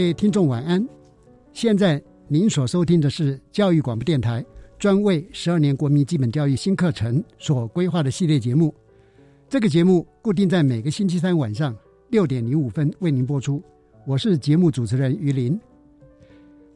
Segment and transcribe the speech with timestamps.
[0.00, 0.88] 各位听众晚安，
[1.52, 4.42] 现在您所收听的是教育广播电台
[4.78, 8.74] 专为十二年国民基本教育新课程所规划的系列节目。
[9.46, 11.76] 这个节目固定在每个星期三晚上
[12.08, 13.62] 六点零五分为您播出。
[14.06, 15.60] 我是节目主持人于林。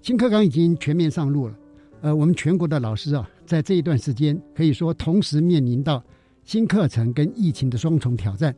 [0.03, 1.59] 新课纲已经全面上路了，
[2.03, 6.05] 呃，我们全国的老师啊，在这一段时间可以说同时面临到
[6.44, 8.55] 新课程跟疫情的双重挑战。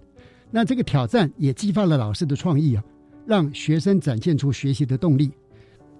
[0.50, 2.82] 那这个挑战也激发了老师的创意啊。
[3.26, 5.30] 让学生展现出学习的动力，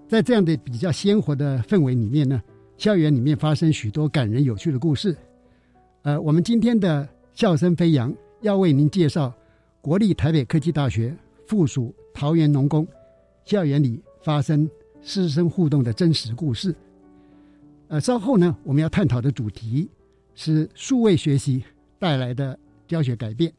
[0.07, 2.41] 在这样的比较鲜活的氛围里面呢，
[2.77, 5.15] 校园里面发生许多感人有趣的故事。
[6.03, 9.33] 呃，我们今天的笑声飞扬要为您介绍
[9.81, 11.13] 国立台北科技大学
[11.45, 12.87] 附属桃园农工
[13.43, 14.69] 校园里发生
[15.01, 16.73] 师生互动的真实故事。
[17.89, 19.89] 呃，稍后呢，我们要探讨的主题
[20.33, 21.61] 是数位学习
[21.99, 22.57] 带来的
[22.87, 23.51] 教学改变。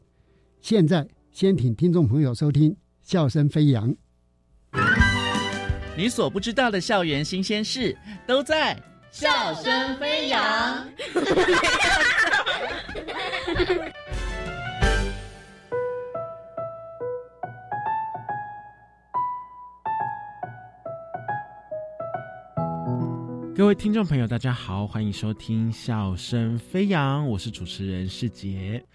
[0.59, 2.75] 现在先请听众朋友收听。
[3.09, 3.91] 笑声飞扬，
[5.97, 7.97] 你所不知道的校园新鲜事
[8.27, 10.87] 都在笑声飞扬。
[23.55, 28.85] 各位听众朋友，大家好，欢迎收听笑声飞扬，我是主持人世杰。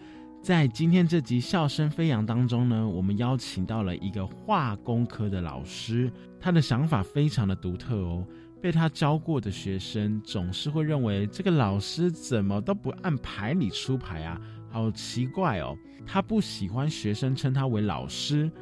[0.44, 8.26] 在今天这集《笑声飞扬》当中呢，我们邀请到了一个化工科的老师，他的想法非常的独特哦。
[8.60, 14.38] 被他教过的学生总是会认为这个老师怎么都不按牌理出牌啊，
[14.68, 15.74] 好奇怪哦。
[16.04, 18.52] 他不喜欢学生称他为老师，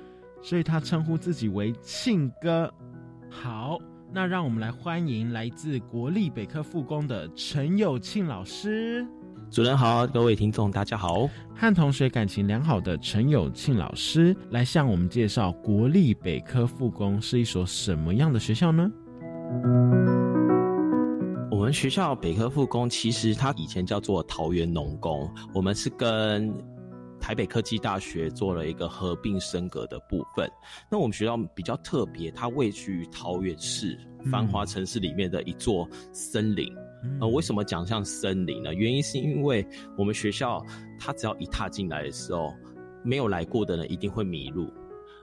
[0.40, 2.72] 所以他称呼自己为庆哥。
[3.28, 3.76] 好，
[4.12, 9.04] 那让我们来欢迎来自国立北科复工的陈友庆老师。
[9.52, 11.28] 主人好，各位听众大家好。
[11.54, 18.90] 和同学感情良好的陈友庆老师来向我们介绍国立北科复工是一所什么样的学校呢？
[21.50, 26.50] 我们学校北科复工其实它以前叫做桃园农工，我们是跟
[27.20, 30.50] 台北科技大学做了一个合并升格的部分。
[30.90, 33.98] 那我们学校比较特别，它位居桃园市
[34.30, 36.74] 繁华城市里面的一座森林。
[37.20, 38.72] 呃，为什么讲像森林呢？
[38.72, 39.66] 原因是因为
[39.98, 40.64] 我们学校，
[40.98, 42.52] 他只要一踏进来的时候，
[43.04, 44.72] 没有来过的人一定会迷路，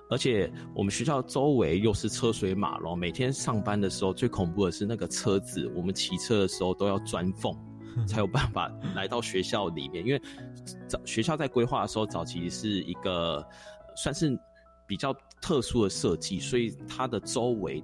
[0.09, 7.55] 而且我们学校周围又是车水马龙，每天上班的时候最恐怖的是那个车子，我们骑车的时候都要钻缝，
[8.05, 10.05] 才有办法来到学校里面。
[10.05, 10.21] 因为
[10.87, 13.45] 早学校在规划的时候，早期是一个
[13.95, 14.37] 算是
[14.85, 17.83] 比较特殊的设计，所以它的周围。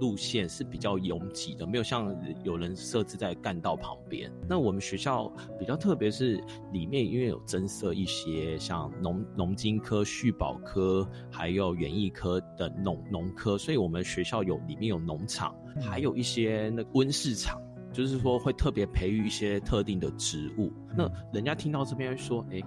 [0.00, 4.32] 路线是比较拥挤的，没有像有人设置在干道旁边。
[4.48, 17.60] 那我们学校比较特别，是里面因为有增设一些像农农经科、畜保科，还有园艺科的农农科，所以我们学校有里面有农场，还有一些那温室场，
[17.92, 20.72] 就是说会特别培育一些特定的植物。
[20.96, 22.60] 那人家听到这边说，哎。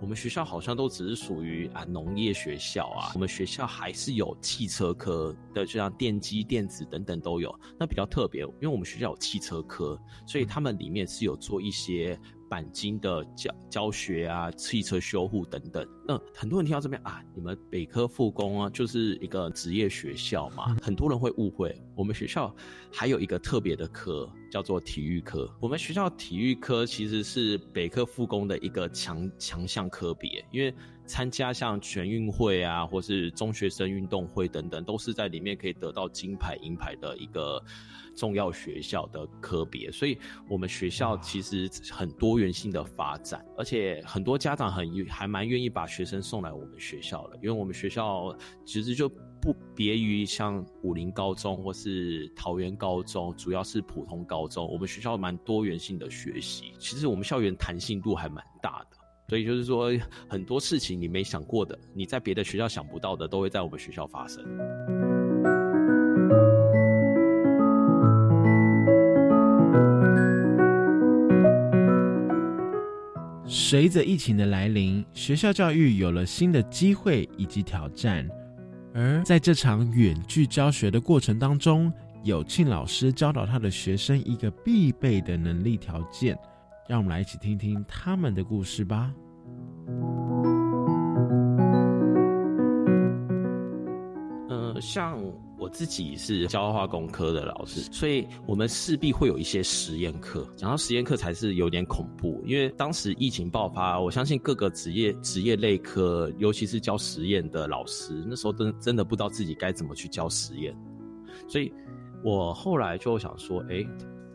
[0.00, 7.52] 我们学校好像都只是属于啊农业学校啊，我们学校还是有汽车科的，就像电机、电子等等都有。
[7.78, 12.18] 那比较特别，因为我们学校有汽车科，所以他们里面是有做一些
[12.48, 15.86] 钣金的教教学啊，汽车修护等等。
[16.06, 22.54] 那很多人听到这边啊，你们北科复工啊，就是一个职业学校嘛，很多人会误会，我们学校
[22.92, 25.48] 还有一个特别的科，叫做体育科。
[25.60, 30.74] 我们学校体育科其实是北科复工的一个强强项科别，因为
[31.08, 37.60] 参加像全运会啊，或是中学生运动会等等，都是在里面可以得到金牌、银牌的一个。
[38.16, 40.18] 重要学校的科别，所以
[40.48, 58.96] 我们学校其实很多元性的发展，而且很多家长很还蛮愿意把学生送来我们学校的，因为我们学校其实就不别于像武林高中或是桃园高中，主要是普通高中，我们学校蛮多元性的学习，其实我们校园弹性度还蛮大的，
[59.28, 59.92] 所以就是说
[60.26, 64.42] 很多事情你没想过的，你在别的学校想不到的，都会在我们学校发生。
[73.44, 78.26] 随着疫情的来临，学校教育有了新的机会以及挑战。
[78.94, 81.92] 而在这场远距教学的过程当中，
[82.24, 86.34] 有庆老师教导他的学生一个必备的能力条件，
[86.88, 89.12] 让我们来一起听听他们的故事吧。
[94.48, 95.22] 嗯，像。
[95.60, 100.48] 我自己是教化工科的老师，所以我们势必会有一些实验课。
[100.54, 110.72] 讲到实验课才是有点恐怖，因为当时疫情爆发，我相信各个职业职业类科，尤其是教实验的老师，那时候真真的不知道自己该怎么去教实验。
[111.48, 111.72] 所以
[112.22, 113.84] 我后来就想说，哎，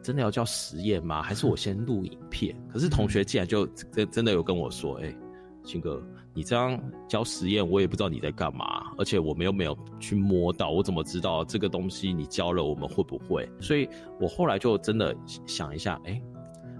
[0.03, 1.21] 真的要教实验吗？
[1.21, 2.55] 还是我先录影片？
[2.71, 5.15] 可是同学竟然就真真的有跟我说，哎，
[5.63, 5.99] 青哥。
[6.35, 13.47] 你这样教实验，我也不知道你在干嘛，而且我们又没有去摸到，我怎么知道这个东西你教了我们会不会？
[13.61, 13.87] 所以
[14.19, 15.15] 我后来就真的
[15.45, 16.19] 想一下，哎，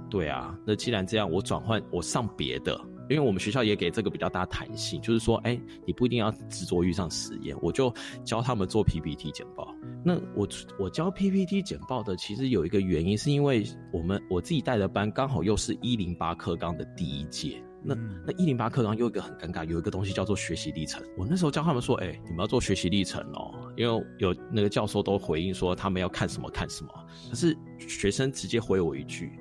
[0.10, 2.76] 对啊，那既然这样，我转换我上别的，
[3.14, 7.94] 因为我们学校也给这个比较大弹性，就是说，哎，你不一定要执着于上实验，我就
[8.26, 9.76] 教他们做 PPT 简报。
[10.04, 10.48] 那我
[10.80, 17.64] 我教 PPT 简报的，其实有一个原因，是因为我们我自己带的班刚好又是一零八课纲的第一届。
[17.86, 17.94] 那
[18.26, 21.04] 那一零八课纲又一个很尴尬，有一个东西叫做学习历程。
[21.18, 26.90] 我那时候教他们说，哎，你们要做学习历程哦，因为有那个教授都回应说他们要看什么看什么。
[27.30, 29.34] 可是学生直接回我一句，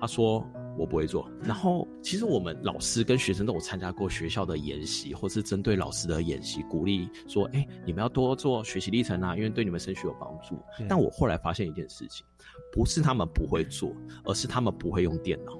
[0.00, 0.44] 他说
[0.78, 1.28] 我不会做。
[1.42, 10.58] 然后其实我们老师跟学生都有参加过学校的研习，或是针对老师的演习，鼓励说，哎，你们要多做学习历程啊，因为对你们升学有帮助。
[10.88, 12.24] 但我后来发现一件事情，
[12.72, 13.92] 不是他们不会做，
[14.24, 15.58] 而是他们不会用电脑。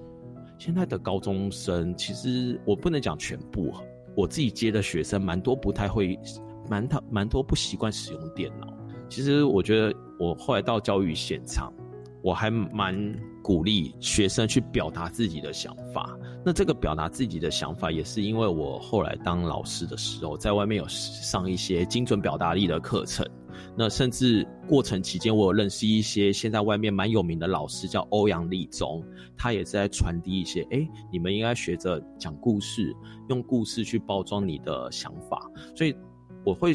[0.59, 3.73] 现在的高中生，其实我不能讲全部，
[4.15, 6.19] 我自己接的学生蛮多不太会，
[6.69, 8.67] 蛮他蛮多不习惯使用电脑。
[9.09, 11.73] 其实我觉得，我后来到教育现场，
[12.23, 16.19] 我还蛮鼓励学生去表达自己的想法。
[16.45, 23.27] 那这个表达自己的想法，也是因为我后来当老师的时候，在外面有上一些精准表达力的课程。
[23.77, 29.05] 那甚至过程期间，我有认识一些现在外面蛮有名的老师，叫欧阳立中，
[29.37, 32.95] 他也是在传递一些，哎，你们应该学着讲故事，
[33.29, 35.51] 用故事去包装你的想法。
[35.75, 35.95] 所以
[36.45, 36.75] 我会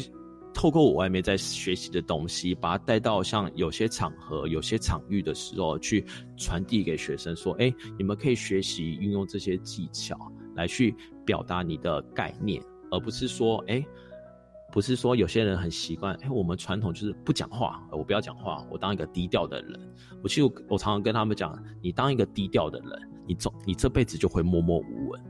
[0.56, 10.16] 透过我外面在学习的东西，把它带到像有些场合、有些场域的时候，去传递给学生，说，哎，你们可以学习运用这些技巧
[10.54, 13.84] 来去表达你的概念，而不是说，哎。
[14.72, 19.80] 不是说有些人很习惯，哎，我们传统就是不讲话，我不要讲话，我当一个低调的人。
[20.22, 22.90] 我其实我常常跟他们讲，你当一个低调的人，
[23.26, 25.22] 你总你这辈子就会默默无闻，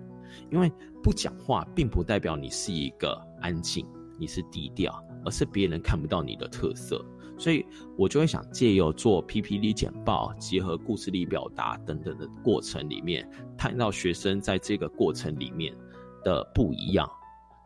[0.51, 3.87] 因为不讲话并不代表你是一个安静，
[4.19, 7.05] 你是低调，而是别人看不到你的特色。
[7.39, 7.67] 所以
[7.99, 13.29] 我就会想借由做 PPT 简报，结合故事力表达等等的过程里面，
[13.59, 15.77] 看到学生在这个过程里面
[16.25, 17.07] 的不一样。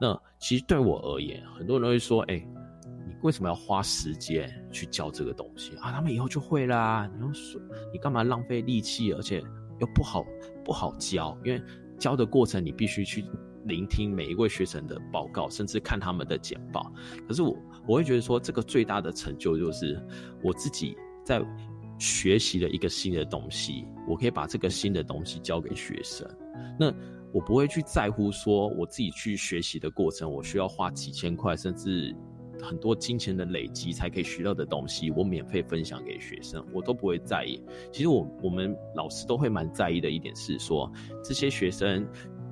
[0.00, 2.44] 那其实对我而言，很多人会说：“哎，
[3.06, 5.92] 你为什么要花时间去教这个东西啊？
[5.92, 7.08] 他们以后就会啦。
[7.14, 7.60] 你用说，
[7.92, 9.12] 你干嘛浪费力气？
[9.12, 9.40] 而且
[9.78, 10.24] 又不好
[10.64, 11.62] 不好教，因为
[11.96, 13.24] 教的过程你必须去
[13.70, 16.92] 聆听每一位学生的报告，甚至看他们的简报。
[17.26, 19.98] 可是我我会觉得说，这个最大的成就就是
[20.42, 21.40] 我自己在
[21.98, 26.28] 学习了一个新的东西，我可以把这个新的东西教给学生。
[26.78, 26.92] 那。
[27.32, 32.12] 我不会去在乎说我自己去学习的过程，我需要花几千块，甚至
[32.60, 37.62] 很多金钱的累积才可以学到的东西，我免费分享给学生，我都不会在意。
[37.92, 40.90] 其实我我们老师都会蛮在意的一点是说，
[41.22, 42.04] 这些学生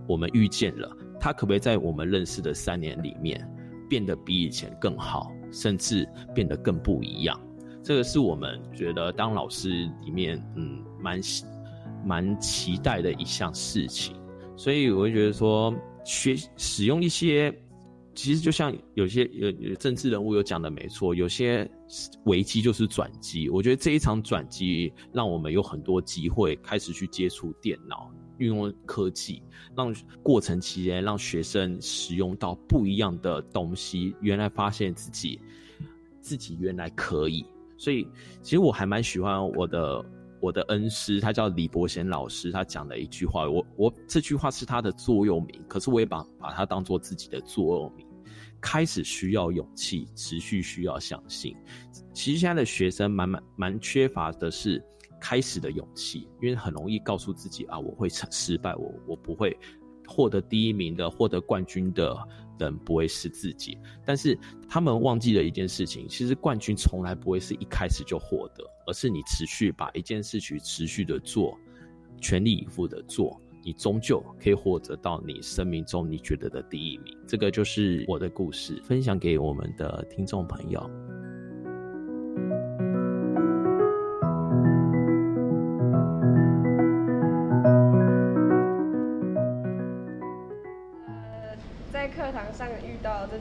[0.07, 3.45] 我们遇见了，他可不可以在我们认识的三年里面
[3.89, 7.41] 变得比以前更好，甚至变得更不一样？
[7.83, 9.69] 这个是我们觉得当老师
[10.05, 11.21] 里面嗯蛮
[12.05, 14.15] 蛮期待的一项事情。
[14.57, 15.73] 所以我会觉得说，
[16.05, 17.57] 学使用一些，
[18.15, 21.71] 其实就像有些有有政治人物有讲的没错，有些
[22.25, 23.49] 危机就是转机。
[23.49, 29.43] 我觉得这一场转机让我们有很多机会开始去接触电脑，运用科技，
[29.77, 35.41] 让过程期间让学生使用到不一样的东西，原来发现自己
[36.21, 37.45] 自己原来可以。
[37.77, 38.09] 所以
[38.43, 40.05] 其实我还蛮喜欢我的。
[40.41, 48.07] 我的恩师，他叫李伯贤老师，他讲的一句话，我我这句话是他的座右铭，可是我也把把它当做自己的座右铭。
[48.61, 51.57] 开始需要勇气，持续需要相信。
[52.13, 54.81] 其实现在的学生蛮蛮蛮缺乏的是
[55.21, 59.57] 开始的勇气，因为很容易告诉自己啊，我会成失败，我我不会
[60.07, 62.17] 获得第一名的，获得冠军的。
[62.59, 64.37] 人不会是自己，但是
[64.69, 71.57] 他们忘记了一件事情，其实冠军从来不会是一开始就获得，而是你持续把一件事情持续的做，
[72.21, 77.17] 全力以赴的做，你终究可以获得到你生命中你觉得的第一名。
[77.29, 80.91] 这个就是我的故事，分享给我们的听众朋友。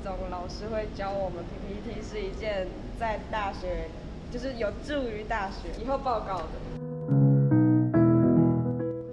[0.03, 2.67] 种老师会教我们 PPT 是一件
[2.99, 3.89] 在大学
[4.31, 6.49] 就是有助于大学以后报告的。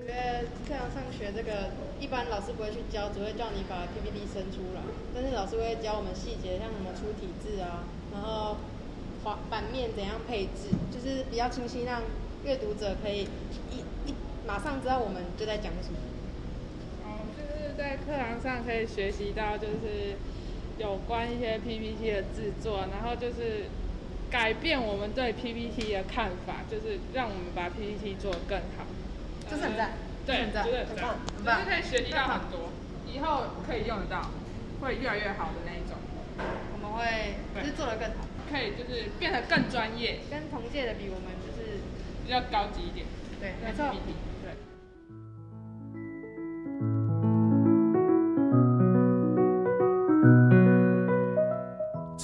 [0.00, 4.82] 我觉得课堂上学这个，一般老师不会去教，只会叫你把 PPT 生出来。
[5.14, 8.56] 但是老师会教我们细节，像什么出体字啊，然后
[9.22, 12.02] 画版面怎样配置，就是比较清晰，让
[12.44, 13.28] 阅读者可以
[13.70, 13.78] 一
[14.10, 14.14] 一
[14.46, 15.98] 马上知道我们就在讲什么。
[17.04, 20.16] 哦，就是在课堂上可以学习到，就是。
[20.78, 23.66] 有关一些 PPT 的制作，然后就是
[24.30, 28.84] 改变我们对 PPT 的看法，就是让我们把 PPT 做得更好。
[29.48, 29.92] 就是很赞，
[30.26, 32.72] 对，很赞，很棒，就是可以学习到很多，
[33.06, 34.30] 以后可以用得到，
[34.80, 35.96] 会越来越好的那一种。
[36.72, 41.78] 我们会就是做得更好，可以就是变得更专业，跟同届的比，我们就是
[42.24, 43.06] 比较高级一点。
[43.38, 43.94] 对，没错。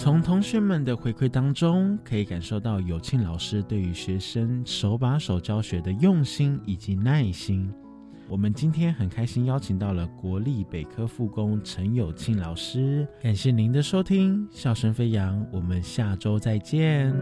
[0.02, 7.70] 从同学们的回馈当中，可以感受到有庆老师对于学生手把手教学的用心以及耐心。
[8.26, 17.14] 我们今天很开心邀请到了国立北科附工陈有庆老师，感谢您的收听，笑声飞扬，我们下周再见。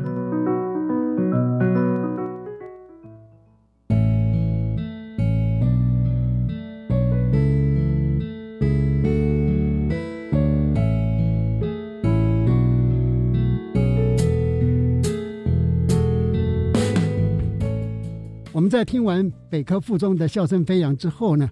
[18.78, 21.50] 在听完北科附中的笑声飞扬之后呢，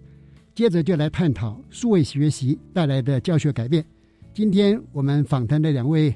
[0.55, 3.85] 接着就来探讨数位学习带来的教学改变。
[4.33, 6.15] 今天我们访谈的两位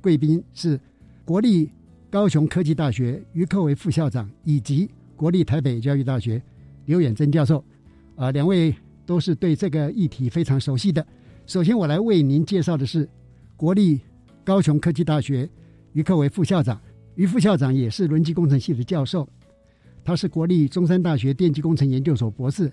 [0.00, 0.78] 贵宾是
[1.24, 1.68] 国立
[2.08, 6.40] 高雄科技大学于克为副校长，以及国立台北教育大学
[6.84, 7.64] 刘远征教授。
[8.14, 8.72] 啊，两位
[9.04, 11.04] 都是对这个议题非常熟悉的。
[11.44, 13.08] 首先，我来为您介绍的是
[13.56, 13.98] 国立
[14.44, 15.50] 高雄科技大学
[15.92, 16.80] 于克为副校长，
[17.16, 19.28] 于副校长也是轮机工程系的教授。
[20.04, 22.70] 他是国立中山大学电机工程研究所博士，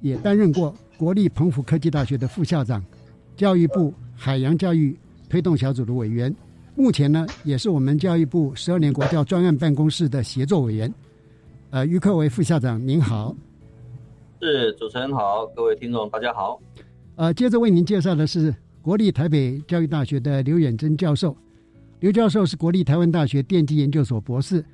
[0.00, 2.84] 也担任过国立澎湖科技大学的副校长，
[3.36, 4.96] 教育部海洋教育
[5.28, 6.32] 推动小组的委员，
[6.76, 10.92] 目前呢也是我们教育部十二年国教专案办公室的协作委员。
[11.70, 13.34] 呃，于克为副校长您好，
[14.40, 16.60] 是主持人好，各位听众大家好。
[17.16, 21.36] 呃，接着为您介绍的是国立台北教育大学的刘远征教授，
[21.98, 24.64] 刘教授是国立台湾大学电机研究所博士。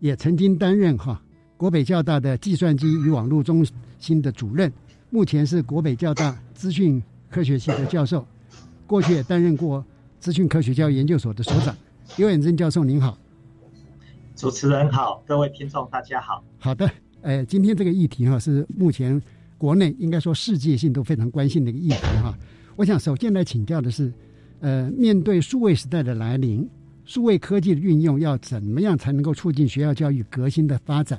[0.00, 1.20] 也曾经担任哈
[1.56, 3.66] 国北教大的计算机与网络中
[3.98, 4.72] 心的主任，
[5.10, 8.24] 目前是国北教大资讯科学系的教授，
[8.86, 9.84] 过去也担任过
[10.20, 11.74] 资讯科学教育研究所的所长。
[12.16, 13.18] 刘远征教授您好，
[14.36, 16.42] 主持人好，各位听众大家好。
[16.58, 16.88] 好的，
[17.22, 19.20] 呃，今天这个议题哈是目前
[19.58, 22.36] 国内应该说世界性都非常关心的一个议题哈。
[22.76, 24.12] 我想首先来请教的是，
[24.60, 26.68] 呃，面对数位时代的来临。
[27.08, 31.18] 数位科技的运用要怎么样才能够促进学校教育革新的发展？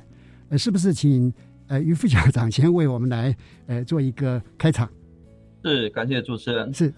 [0.49, 1.33] 呃，是不是请
[1.65, 4.87] 呃于副校长先为我们来呃做一个开场？
[5.65, 6.71] 是，感谢主持人。
[6.71, 6.93] 是，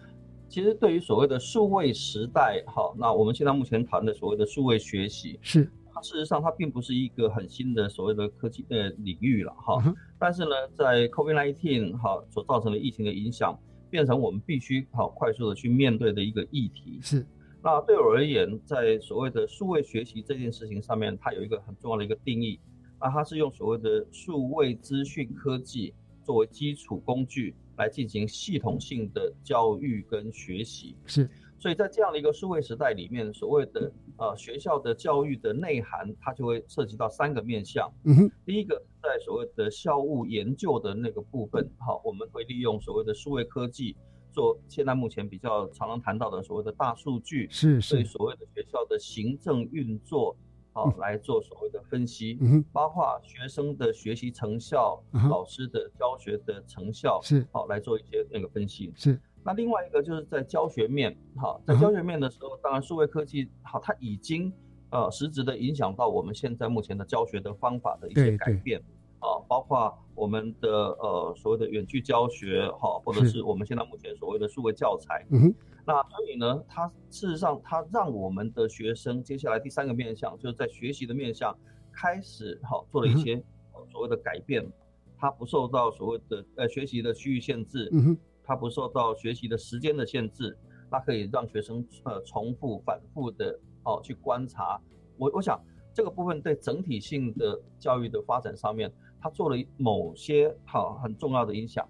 [0.50, 9.82] 其实对于所谓的数位时代，哈，那我们现在目前谈的所谓的数位学习，是它事实上它并不是一个很新的所谓的科技呃领域了哈。
[10.20, 13.58] 但是呢，在 COVID-19 哈所造成的疫情的影响，
[13.90, 17.00] 变成我们必须好快速的去面对的一个议题。
[17.02, 17.26] 是。
[17.64, 22.60] 那对我而言，在所谓的数位学习这件事情上面，它有一个很重要的一个定义。
[23.00, 30.96] 那它是用所谓的数位资讯科技作为基础工具来进行系统性的教育跟学习。
[31.06, 37.92] 是，所以在这样的一个数位时代里面，所谓的呃学校的教育的内涵，它就会涉及到三个面向。
[38.06, 43.96] 嗯哼，第一个在所谓的校务研究的那个部分，好，我们会利用所谓的数位科技。
[44.32, 47.96] 做现在目前比较常常谈到的所谓的大数据，是是。
[47.96, 50.36] 对所谓的学校的行政运作，
[50.74, 52.66] 好、来做所谓的分析，嗯哼。
[52.72, 57.46] 包括学生的学习成效、嗯老师的教学的成效，是。
[57.52, 58.92] 好、来做一些那个分析。
[58.96, 59.20] 是。
[59.44, 64.54] 那另外一个就是在教学面，好，在教学面的时候，当然数位科技好，它已经
[64.92, 68.38] 呃实质的影响到我们现在目前的教学的方法的一些对对。
[68.38, 68.82] 改变。
[69.22, 73.32] 啊，包括我们的呃所谓的远距教学哈，或者是。
[73.32, 75.26] 是我们现在目前所谓的数位教材。
[75.30, 81.58] 嗯哼，那所以呢，它事实上它让我们的学生接下来第三个面向，就是在学习的面向
[81.94, 84.70] 开始哈做了一些呃所谓的改变，
[85.18, 90.58] 它不受到所谓的呃学习的区域限制，嗯哼，它不受到学习的时间的限制，
[90.90, 94.78] 它可以让学生呃重复反复的哦去观察。
[95.18, 95.58] 我我想
[95.94, 101.88] 这个部分对整体性的教育的发展上面，他做了某些好很重要的影响。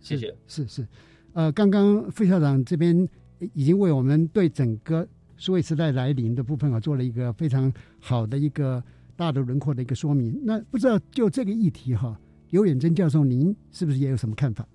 [0.00, 0.36] 谢谢。
[0.46, 0.86] 是是，
[1.32, 3.08] 呃，刚刚副校长这边
[3.52, 8.82] 已经为我们对整个数位时代来临的部分啊，做了一个非常好的一个
[9.16, 10.38] 大的轮廓的一个说明。
[10.44, 12.18] 那不知道就这个议题哈，
[12.50, 14.66] 刘远征教授，您是不是也有什么看法？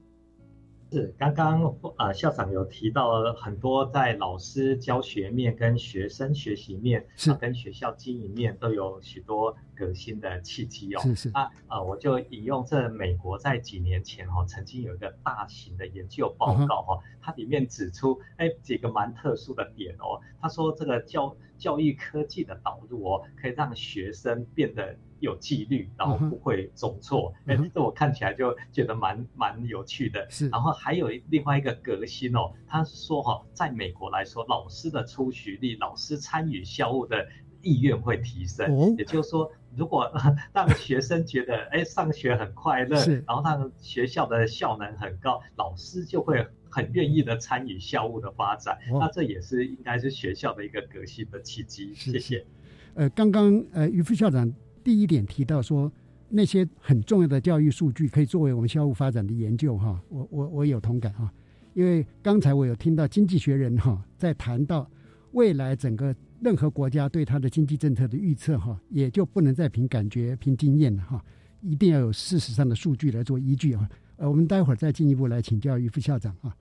[0.92, 11.02] 是，刚刚呃校长有提到很多在老师教学面跟学生学习面，是、啊、跟学校经营面都有许多革新的契机哦。
[11.02, 20.20] 是是啊呃，我就引用这美国在几年前哈、哦、曾经有一个大型的研究报告哈、哦，它里面指出哎几个蛮特殊的点哦。
[20.42, 27.34] 他说这个教教育科技的导入哦，可以让学生变得有纪律，然后不会走错。
[27.46, 30.26] 哎、嗯，这我看起来就觉得蛮蛮有趣的。
[30.30, 37.28] 是，然后还有另外一个革新哦，他说哈、哦，在美国来说，老师的出席率、老师参与校务的
[37.62, 38.74] 意愿会提升。
[38.74, 40.10] 哦，也就是说，如果
[40.54, 42.98] 让学生觉得哎上学很快乐，
[43.28, 48.78] 然后让学校的效能很高，老师就会很愿意的参与校务的发展。
[48.92, 51.94] 哦、那这也是应该是学校的一个革新的契机。
[51.94, 52.46] 谢谢。
[52.94, 54.52] 呃，刚刚呃于副校长。
[54.82, 55.92] 第一点提到说，
[56.30, 61.32] 那些很重要的教育数据可以作为我们校务发展的研究哈，我我我有同感哈，
[61.74, 64.90] 因为刚才我有听到经济学人哈在谈到
[65.34, 71.24] 未来整个任何国家对它的经济政策的预测哈，也就不能再凭感觉、凭经验了哈，
[71.62, 73.88] 一定要有事实上的数据来做依据啊。
[74.16, 76.56] 呃，我们待会儿再进一步来请教于副校长啊。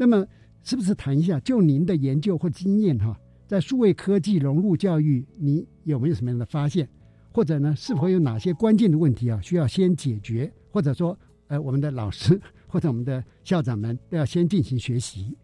[0.00, 0.24] 那么，
[0.62, 6.88] 是不是谈一下就您的研究或经验哈，在数位科技融入教育，你有没有什么样的发现？
[7.32, 10.52] 或者呢，是否有哪些关键的问题啊，需要先解决？
[10.70, 15.36] 或者说，呃，我们的老师或者我们的校长们都要先进行学习，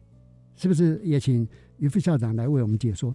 [0.54, 1.00] 是不是？
[1.02, 1.46] 也请
[1.78, 3.12] 于副校长来为我们解说。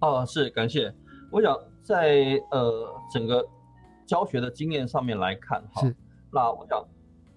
[0.00, 0.92] 哦，是感谢。
[1.30, 3.46] 我想在呃整个
[4.06, 5.86] 教学的经验上面来看，哈，
[6.32, 6.82] 那我想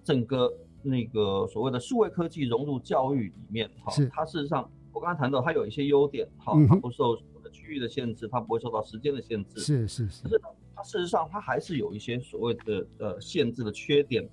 [0.02, 0.50] 整个
[0.82, 7.16] 那个所谓的数位科技融入教育里面，哈，它事实上我刚才谈到它有一些优点，哈，它不受。
[7.52, 9.58] 区域的限制，它不会受到时间的限制。
[9.58, 10.22] 是是是。
[10.22, 10.40] 可是
[10.72, 14.24] 它事实上，它还是有一些所谓的呃限制的缺点。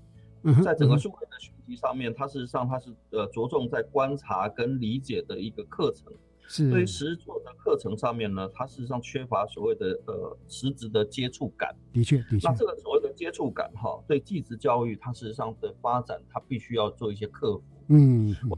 [0.43, 6.13] 嗯、在整个数位的学习上面，它事实上它是呃着重在观察跟理解的一个课程。
[6.47, 6.71] 是。
[6.71, 11.75] 对于实作的课程上面呢，它事实上缺乏所谓的呃实质的接触感。
[11.93, 12.47] 的确的确。
[12.47, 17.63] 那这个所谓的接触感哈，对技职教育它事实上的发展，它必须要做一些克服。
[17.89, 18.36] 嗯。
[18.49, 18.57] 我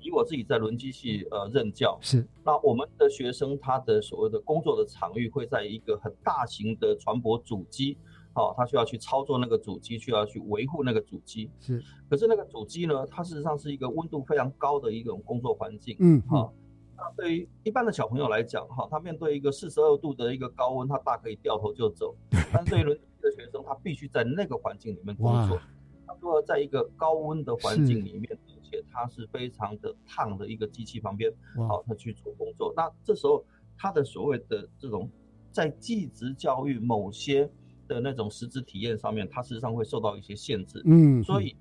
[0.00, 7.98] 以我自己在轮机系呃任教，是那我们的学生他的所谓的工作的场域会在一个很大型的船舶主机，
[8.32, 11.50] 好、哦，他需要去操作那个主机，需要去维护那个主机。
[11.58, 15.96] 是，可是那个主机呢，它事实上是一个温度非常高的一种工作环境。
[15.98, 16.52] 嗯，哈、哦，
[16.98, 22.14] 那对于一般的小朋友来讲，哈、哦，他面对一个四十二度的一个高温，他大可以掉头就走。
[22.52, 25.58] 但是对于轮机的学生，他必须在那个环境里面工作。
[26.06, 28.38] 他如果在一个高温的环境里面。
[28.70, 31.32] 而且它是非常的烫的一个机器旁边，
[31.66, 32.70] 好，他去做工作。
[32.76, 33.42] 那这时候
[33.78, 35.10] 他的所谓的这种
[35.50, 37.50] 在技职教育某些
[37.86, 40.82] 的那种实质体验上面，他事实上会受到一些限制。
[40.84, 41.56] 嗯，所以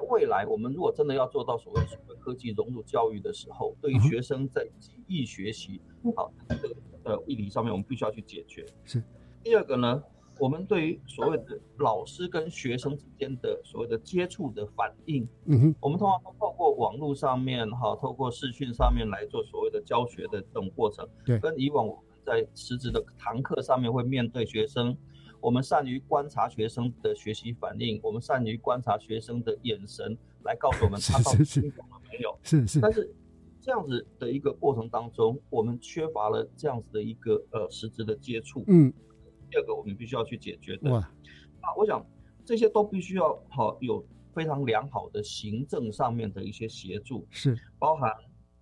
[0.00, 5.80] 在未来，我们如果真的要做到所谓的科技融入教育的时候，对于学生在记忆学习，
[6.16, 8.64] 好，这个呃议题上面，我们必须要去解决。
[8.84, 9.02] 是。
[9.42, 10.02] 第二个呢？
[10.38, 24.96] 我们对于所谓的老师跟学生之间的所谓的接触的反应，嗯哼，我们通常都透过网络上面哈，透过视讯上面来做所谓的教学的这种过程，对，跟以往我们在实质的堂课上面会面对学生，
[25.40, 32.38] 我们善于观察学生的学习反应，我们善于观察学生的眼神，来告诉我们他到底听懂了没有。
[32.42, 32.80] 是是。
[32.80, 33.12] 但是
[33.60, 38.64] 这样子的一个过程当中，我们缺乏了这样子的一个呃实质的接触。
[38.66, 38.92] 嗯。
[39.50, 40.90] 第二个，我们必须要去解决的。
[40.92, 41.12] 哇。
[41.62, 42.04] 那我想
[42.44, 48.12] 这些都必须要好有非常良好的行政上面的一些协助，是包含。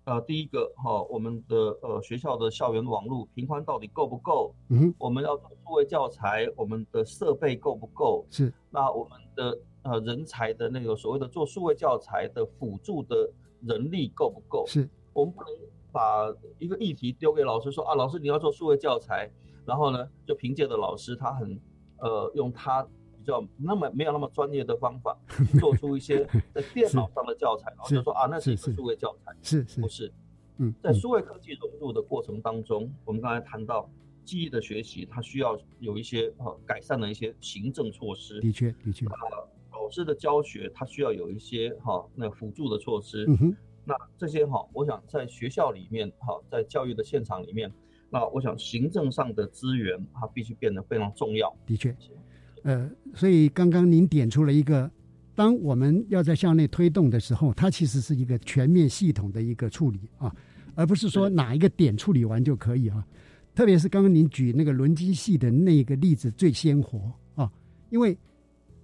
[0.09, 4.51] 呃，第一个哈，我们的呃学校的校园网络频宽到底够不够？
[4.69, 8.25] 嗯，我们要做数位教材，我们的设备够不够？
[8.31, 8.51] 是。
[8.71, 14.65] 那我们的呃人才的那个所谓的做数位教材的辅助的人力够不够？
[14.65, 14.89] 是。
[15.13, 15.51] 我们不能
[15.91, 19.29] 把一个议题丢给老师说啊，老师你要做数位教材，
[19.63, 21.61] 然后呢就凭借着老师他很
[21.99, 22.83] 呃用他。
[23.29, 25.17] 叫那么没有那么专业的方法，
[25.59, 30.11] 做出一些 在电脑上的教材，然后就说啊，那是一个数位教材，是是不是？
[30.57, 33.89] 嗯，在数位科技融入的过程当中，我们刚才谈到
[34.25, 38.41] 记忆的学习，它需要有一些呃改善的一些行政措施。
[38.41, 39.05] 的确，的确。
[39.71, 43.25] 老师的教学，它需要有一些哈那辅助的措施。
[43.27, 43.55] 嗯哼。
[43.85, 47.71] 那这些哈，我想在学校里面哈，在教育的现场里面，
[48.09, 51.51] 那我想行政上的资源，它必须变得非常重要。
[51.65, 51.95] 的确。
[52.63, 54.89] 呃，所以刚刚您点出了一个，
[55.35, 60.35] 当我们要在向内推动的时候，它其实是一个全面系统的一个处理啊，
[60.75, 63.05] 而不是说哪一个点处理完就可以啊。
[63.55, 67.51] 特别是刚刚您举那个轮机系的那个例子最鲜活啊，
[67.89, 68.17] 因为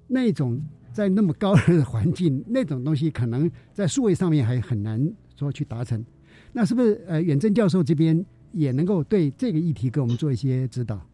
[0.07, 0.61] 那种
[0.91, 6.03] 在那么高的环境，那种东西可能在数位上面还很难说去达成。
[6.51, 11.05] 那是不是呃，远征教授这边也能够对这个议题给我们做一些指导？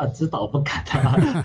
[0.00, 1.44] 啊，指导不敢啊，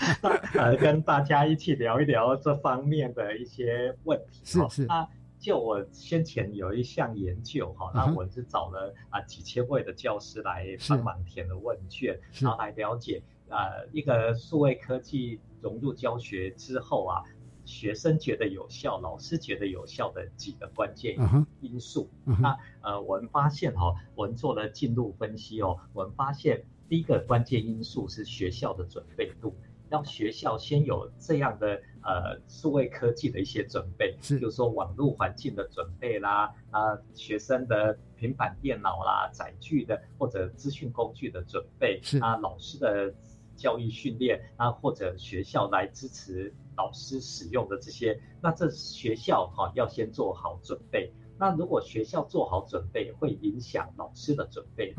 [0.53, 4.39] 呃，跟大家一起聊一聊这方面的一些问题。
[4.45, 5.05] 是是啊，
[5.37, 17.23] 就我先前有一项研究哈，那我是找了啊几千位的教师来帮忙填了问卷，然后来了解啊一个数位科技融入教学之后啊，
[17.65, 21.17] 学生觉得有效，老师觉得有效的几个关键
[21.59, 22.09] 因素。
[22.23, 26.63] 那呃，我们发现哈，我们做了进入分析哦，我们发现。
[26.87, 29.55] 第一个关键因素是学校的准备度，
[29.89, 43.13] 让学校先有这样的呃数位科技的一些准备，是，就是说网络环境的准备啦，啊学生的平板电脑啦、载具的或者资讯工具的准备，是啊老师的
[43.55, 51.11] 教育训练啊或者学校来支持老师使用的这些，那这学校哈要先做好准备。
[51.37, 54.93] 那如果学校做好准备，会影响老师的准备，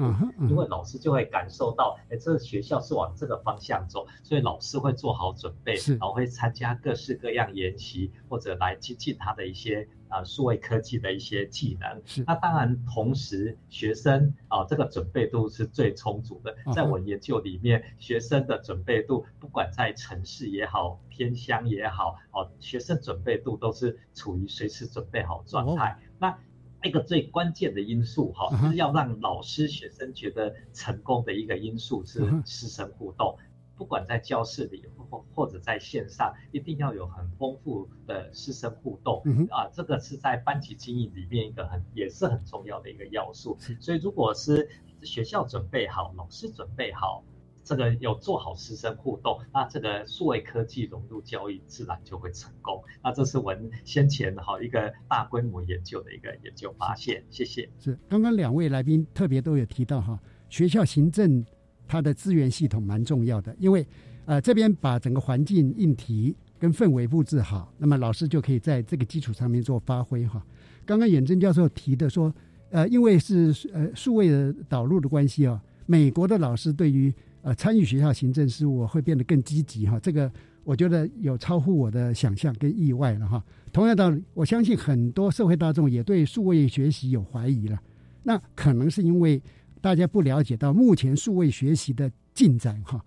[0.48, 12.02] 因为老师就会感受到，哎，这个学校是往这个方向走，所以老师会做好准备，然后会参加各式各样研习，或者来精进他的一些啊数位科技的一些技能。
[12.26, 16.56] 那当然，同时学生啊这个准备度是最充足的。
[16.74, 25.98] 在我研究里面，学生的准备度，不管在城市也好，偏乡也好，哦，学生准备度都是处于随时准备好状态。
[26.18, 26.38] 那
[26.82, 33.36] 一个最关键的因素哈，是要让老师、学生觉得成功的一个因素是师生互动。
[33.76, 43.56] 不管在教室里或或者在线上，一定要有很丰富的师生互动嗯啊，这个是在班级经营里面一个很也是很重要的一个要素。
[43.80, 44.68] 所以，如果是
[45.02, 47.24] 学校准备好，老师准备好。
[47.68, 52.80] 这个有做好师生互动，那这个数位科技融入教育，自然就会成功。
[53.02, 57.24] 那这是我们先前哈一个大规模研究的一个研究发现。
[57.28, 57.68] 谢谢。
[57.80, 60.16] 是刚刚两位来宾特别都有提到哈，
[60.48, 61.44] 学校行政
[61.88, 63.84] 它的资源系统蛮重要的，因为
[64.26, 70.44] 呃这边把整个环境硬题跟氛围布置好，那么老师就可以在这个基础上面做发挥哈。
[70.84, 72.32] 刚刚远征教授提的说，
[72.70, 77.12] 呃因为是呃数位的导入的关系啊，美国的老师对于
[77.42, 80.28] 呃，参与学校行政事务会变得更积极哈，这个
[80.64, 83.40] 我觉得有超乎我的想象跟意外了哈。
[83.72, 87.80] 同样道理，我相信很多社会大众也对数位学习有怀疑了，
[88.24, 89.40] 那可能是因为
[89.80, 93.00] 大家不了解到目前数位学习的进展哈。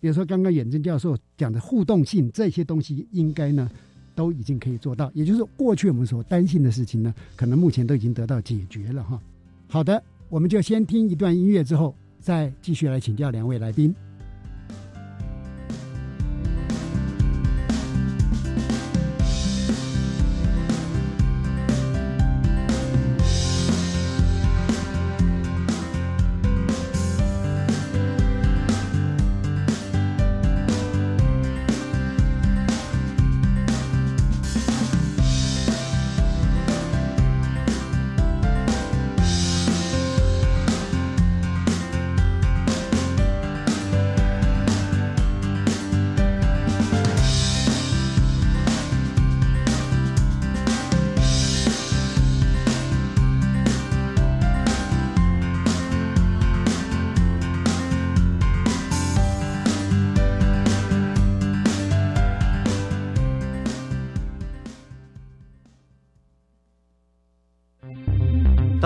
[0.00, 3.70] 比如说刚刚远征教授讲的互动性这些东西，应该呢
[4.14, 9.20] 都已经可以做到，也就是过去我们所担心的事情呢，可能目前都已经得到解决了哈。
[9.68, 11.94] 好的，我们就先听一段音乐之后。
[12.20, 13.94] 再继续来请教两位来宾。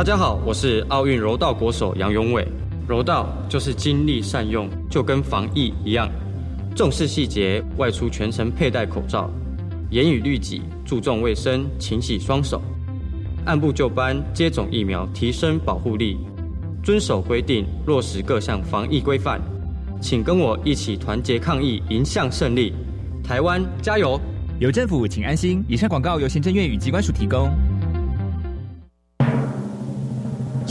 [0.02, 2.44] 大家好，我是奥运柔道国手杨永伟。
[2.88, 6.10] 柔道就是精力善用，就跟防疫一样，
[6.74, 9.30] 重视细节，外出全程佩戴口罩，
[9.90, 12.60] 严以律己，注重卫生，勤洗双手，
[13.44, 16.18] 按部就班接种疫苗，提升保护力，
[16.82, 19.40] 遵守规定，落实各项防疫规范。
[20.00, 22.74] 请跟我一起团结抗疫，迎向胜利。
[23.22, 24.20] 台湾加油！
[24.58, 25.64] 有政府，请安心。
[25.68, 27.48] 以上广告由行政院与机关署提供。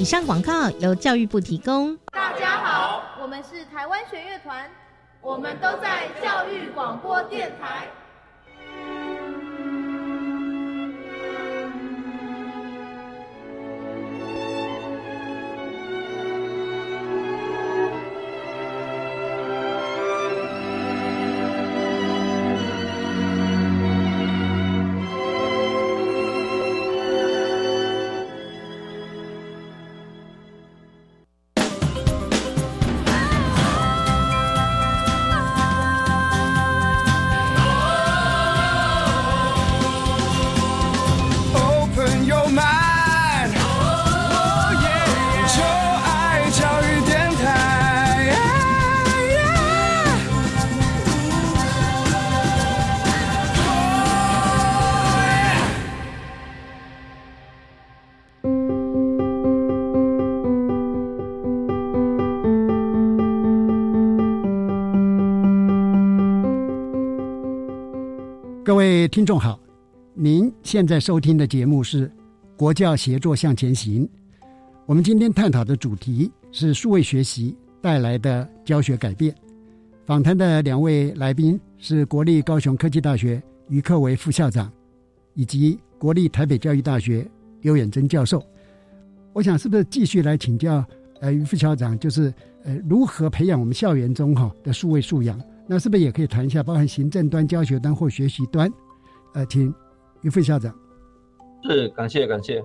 [0.00, 1.94] 以上广告由教育部提供。
[2.10, 4.66] 大家好，我们是台湾弦乐团，
[5.20, 7.86] 我们都在教育广播电台。
[68.70, 69.58] 各位听众好，
[70.14, 72.06] 您现在收听的节目是
[72.56, 74.06] 《国教协作向前行》。
[74.86, 79.34] 我们今天探讨的主题是数位学习带来的教学改变。
[80.06, 84.70] 访谈的两位来宾是国立高雄科技大学于克为副校长，
[85.34, 87.28] 以及国立台北教育大学
[87.62, 88.40] 刘远征教授。
[89.32, 90.84] 我想是不是继续来请教
[91.20, 95.36] 呃于副校长，就是呃如何培养我们校园中哈的数位素养？
[95.66, 98.68] 那是不是也可以谈一下，包含行政端、教学端或学习端？
[99.34, 99.72] 呃，请
[100.22, 100.74] 于副校长。
[101.62, 102.64] 是，感谢感谢。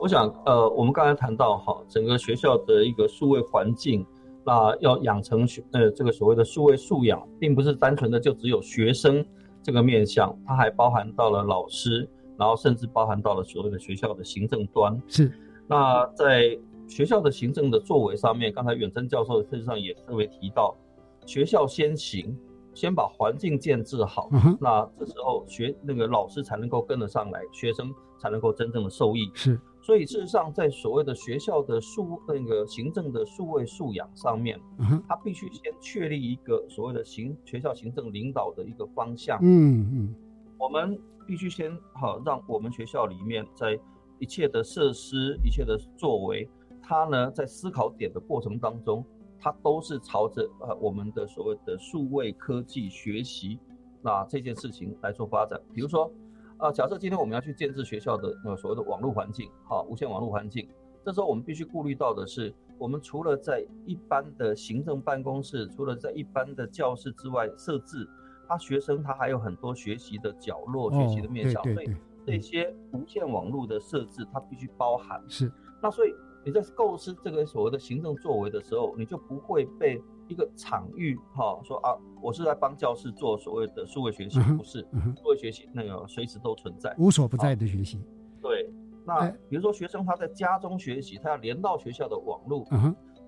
[0.00, 4.06] 我想，呃，我们刚才谈到哈，整个学校的一个数位环境，
[4.44, 9.24] 那要养成学呃这个所谓的数位素养，并不是单纯的就只有学生
[9.62, 14.96] 这个面向，它还包含到了老师，然后甚至包含到了所谓的学校的行政端。
[15.08, 15.32] 是。
[15.66, 20.76] 那在学校的行政的作为上面，刚才远征教授实际上也特别提到。
[21.26, 22.36] 学校先行，
[22.74, 24.28] 先把环境建制好，
[24.60, 29.30] 那这时候学那个老师才能够跟得上来，学生才能够真正的受益。
[29.34, 34.60] 是，所以事实上，在所谓的学校的数那个行政的数位素养上面，
[35.08, 39.38] 他必须先确立一个所谓的行学校行政领导的一个方向。
[39.42, 40.14] 嗯嗯，
[40.58, 43.78] 我们必须先好让我们学校里面在
[44.18, 46.48] 一切的设施、一切的作为，
[46.82, 49.04] 他呢在思考点的过程当中。
[49.44, 53.60] 它都是朝着呃我们的所谓的数位科技学习
[54.00, 55.60] 那这件事情来做发展。
[55.74, 56.10] 比如说，
[56.56, 60.66] 呃，假设今天我们要去建制学校的呃所谓的网络环境，好，无线网络环境，
[61.04, 68.08] 这时候我们必须顾虑到的是，我们除了在一般的行政办公室，除了在一般的教室之外设置，
[68.48, 75.22] 他学生他还有很多学习的角落、学习的面向，所以这些无线网络的设置它必须包含。
[75.28, 75.52] 是，
[75.82, 76.14] 那所以。
[76.44, 87.98] 你在构思这个所谓的行政作为的时候，你就不会被一个场域哈说啊，我是在帮教室做所谓的数位学习，不是数位学习那个随时都存在，无所不在的学习。
[88.42, 88.70] 对，
[89.06, 92.66] 那比如说学生他在家中学习，他要连到学校的网络，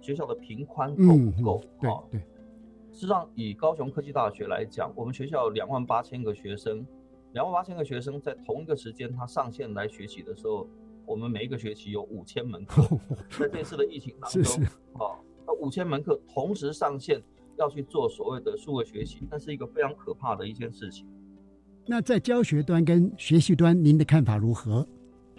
[0.03, 1.61] 学校的频宽够不够？
[1.81, 2.21] 对对。
[2.93, 6.87] 实际上，以高雄科技大学来讲，我们学校有两万八千个学生，
[7.33, 10.67] 两万八千个学生在同一个时间他上线来学习的时候。
[11.07, 12.83] 我们每一个学期有五千门课，
[13.39, 14.65] 在这次的疫情当中，
[14.95, 15.15] 啊，
[15.47, 17.23] 那五千门课同时上线，
[17.57, 21.07] 要去做所谓的数位学习，那是一个非常可怕的一件事情。
[21.87, 24.87] 那在教学端跟学习端，您的看法如何？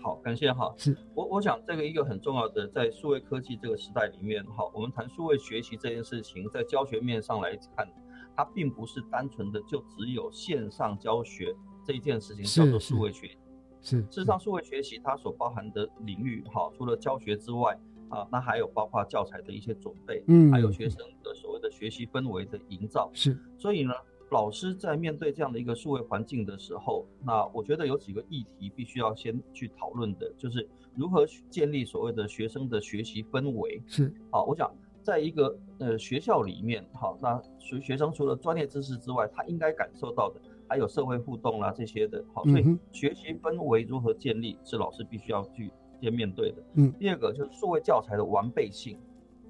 [0.01, 0.73] 好，感谢哈。
[0.77, 7.85] 是我我想这个一个很重要的，在数位科技这个时代里面，哈，我们谈数位学习这件事情，在教学面上来看，
[8.33, 11.53] 它并不是单纯的就只有线上教学
[11.83, 13.37] 这一件事情叫做数位学习。
[13.81, 17.77] 是，事实上，数位学习它所包含的领域，哈，除了教学之外，
[18.09, 23.09] 啊，那还有包括教材的一些准备，嗯，还有学生的所谓的学习氛围的营造。
[23.13, 23.93] 是，所以呢。
[24.29, 33.81] 老师在面对这样的一个数位环境的时候，那我觉得有几个议题必须要先去讨论的，就是如何建立所谓的学生的学习氛围。
[33.87, 34.69] 是，好，我想
[35.01, 46.63] 在一个呃学校里面，哈，那学学生除了专业知识之外，他应该感受到的还有社会互动啦这些的，好，所以学习氛围如何建立是老师必须要去先面对的。
[46.75, 48.99] 嗯，第二个就是数位教材的完备性。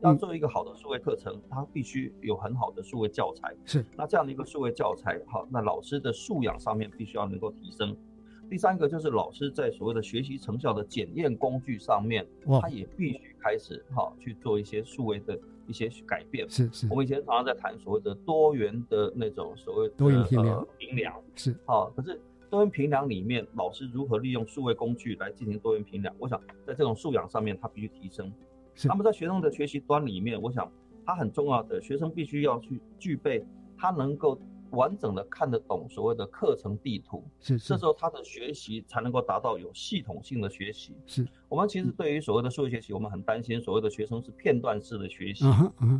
[0.01, 3.55] 要做一个好的数位课程，它必须有很好的数位教材。
[3.65, 7.97] 是，那这样的一个数位教材，好，那老师的素养上面必须要能够提升。
[8.49, 12.25] 第三个就是老师在所谓的学习成效的检验工具上面，
[12.61, 16.49] 他也必须开始哈去做一些数位的一些改变。
[16.49, 26.15] 是是，我们以前常常在谈所谓的多元的那种所谓多元评量，评量是好，可是多元评量里面，老师如何利用数位工具来进行多元评量？
[26.17, 28.31] 我想在这种素养上面，他必须提升。
[28.85, 30.71] 那么在学生的学习端里面，我想
[31.05, 33.45] 他很重要的学生必须要去具备，
[33.77, 34.39] 他能够
[34.71, 40.95] 完整的看得懂所谓的课程地图，是，这时候他的学习才能够达到有系统性的学习。
[41.05, 45.45] 是我们其实对于所谓的数学学习，我们很担心所谓的学生是片段式的学习，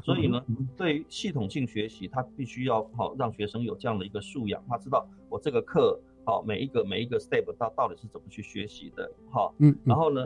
[0.03, 0.43] 所以呢，
[0.75, 5.99] 对于系统性学习，他必须要好让学生有这样的一个素养，他知道我这个课。
[6.30, 9.10] 好，每一个每一个 step 到到底是怎么去学习的？
[9.32, 10.25] 好，嗯，然后呢，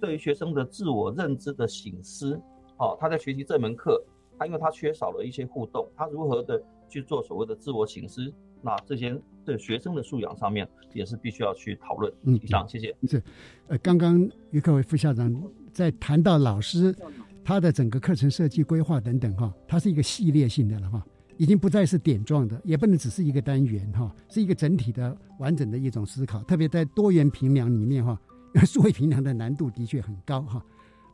[0.00, 2.40] 对于学生的自我认知的醒思，
[2.76, 4.00] 好，他在学习这门课，
[4.38, 8.32] 他因为他缺少了一些互动，他如何的去做所谓的自我醒思？
[8.60, 12.12] 那这些对学生的素养上面也是必须要去讨论。
[12.22, 12.94] 嗯，以上，谢谢。
[13.08, 13.22] 是，
[13.66, 15.34] 呃，刚刚于克伟副校长
[15.72, 16.94] 在谈到老师
[17.42, 21.02] 他的整个课程设计规划等等哈，它是一个系列性的了哈。
[21.38, 26.40] 已经不再是点状的，也不能只是一个单元哈，是一个整体的完整的一种思考。
[26.44, 28.20] 特别在多元评量里面哈，
[28.64, 30.64] 数位评量的难度的确很高哈。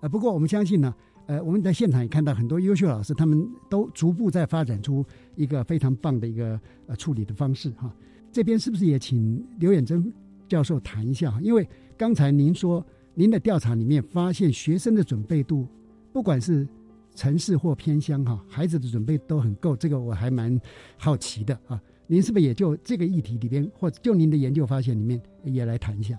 [0.01, 0.95] 呃，不过我们相信呢，
[1.29, 5.05] 呃，我们在现场也看到很多优秀老师，他们都逐步在发展出
[5.37, 7.95] 一个非常棒的一个呃处理的方式哈。
[8.33, 10.11] 这边是不是也请刘远征
[10.49, 11.39] 教授谈一下？
[11.43, 15.67] 因为刚才您说您的调查里面发现学生的准备度，
[16.15, 16.67] 不管是
[17.15, 20.59] 城市或偏乡哈，孩子的准备都很够，这个我还蛮
[20.97, 21.79] 好奇的啊。
[22.07, 26.19] 您是不是也就这个议题里边，或就您的研究发现里面也来谈一下？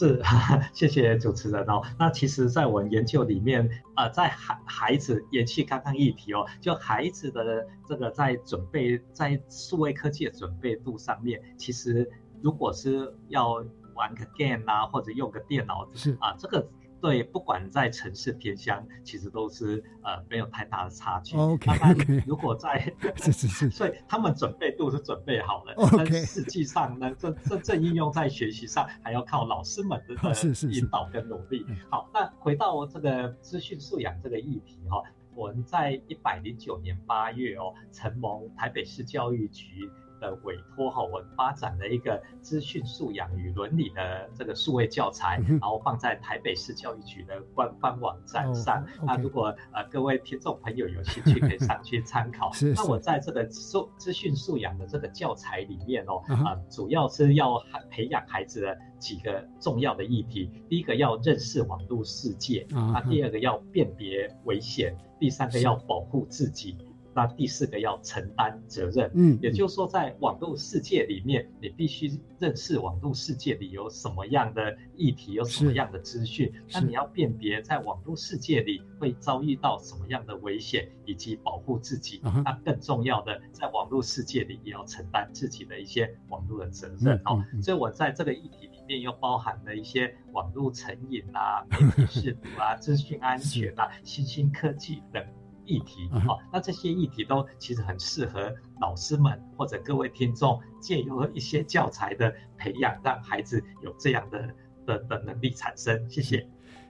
[0.00, 0.22] 是，
[0.72, 1.82] 谢谢主持人哦。
[1.98, 12.10] 那其实，在我研究里面，呃，在孩孩子延续刚刚议题哦，就孩子的这个在准备在数位科技的准备度上面，其实
[12.42, 13.62] 如果是要
[13.94, 16.66] 玩个 game 啊，或者用个电脑，是啊，这个。
[17.00, 21.36] 对，不管在城市偏乡，其实都是呃没有太大的差距。
[21.36, 22.22] OK OK。
[22.26, 25.72] 如果在是 是是， 所以他们准备度是准备好了。
[25.74, 26.22] OK。
[26.22, 30.14] 实际上呢，真真正应用在学习上，还要靠老师们的
[30.70, 31.64] 引导跟努力。
[31.88, 35.02] 好，那回到这个资讯素养这个议题哈，
[35.34, 39.90] 我们在一百零九年八月哦，承蒙台北市教育局。
[40.20, 48.84] 的委托哈，我发展了一个资讯素养与伦理的这个数位教材，然后放在台北市教育局的官方网站上。
[49.02, 52.50] 那如果呃各位听众朋友有兴趣，可以上去参考。
[52.76, 60.50] 那我在这个素资讯素养的这个教材里面哦，啊，主要是要培养孩子的几个重要的议题。
[60.68, 66.76] 第一个要认识网络世界，那第二个要辨别危险，第三个要保护自己。
[67.14, 76.52] 那第四个要承担责任，嗯，也就是说，在网络世界里面，你必须认识网络世界里有什么样的议题，有什么样的资讯。
[76.72, 82.20] 那你要辨别在网络世界里会遭遇到什么样的危险，以及保护自己。
[82.44, 87.44] 那更重要的，在网络世界里也要承担自己的一些网络的责任哦。
[87.62, 95.24] 所以我在这个议题里面又包含了一些网络成瘾啊、 媒体试毒啊、资讯安全啊、新兴科技等。
[95.70, 104.48] 议题好，那这些议题都其实很适合老师们或者各位听众借由一些教材的培养，让孩子有这样的
[104.84, 106.10] 的的能力产生。
[106.10, 106.44] 谢谢。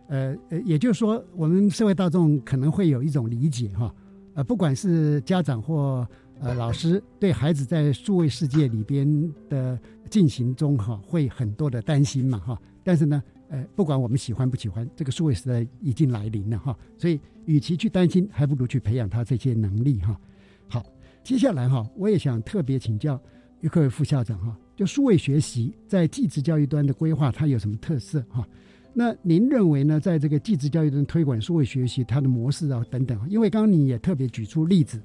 [0.08, 3.94] 呃呃，也就是说，我们社会大众可能会有一种理解哈，
[4.34, 6.08] 呃，不管是家长或
[6.40, 9.06] 呃老师，对孩子在数位世界里边
[9.48, 9.78] 的
[10.08, 13.22] 进行中哈，会很多的担心嘛哈，但是呢。
[13.50, 16.78] 呃，不管我们喜欢不喜欢，这个数位时代已经来临了哈。
[16.96, 20.18] 所以，与其去担心，还不如去培养他这些能力哈。
[20.68, 20.86] 好，
[21.24, 23.20] 接下来哈，我也想特别请教
[23.60, 28.46] 于克伟副校长哈，就数位学习在技职教育端的规划，它有什么特色哈？
[28.92, 29.98] 那您认为呢？
[29.98, 35.00] 在这个技职教育端推广数位学习，它的模式啊等等，因为刚刚你也特别举出例子，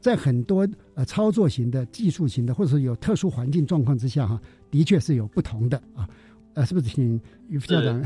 [0.00, 4.40] 在很多呃操作型的、技术型的，或者是有特殊环境状况之下哈，
[4.70, 6.08] 的确是有不同的啊。
[6.60, 8.02] 呃，是不是请于副校长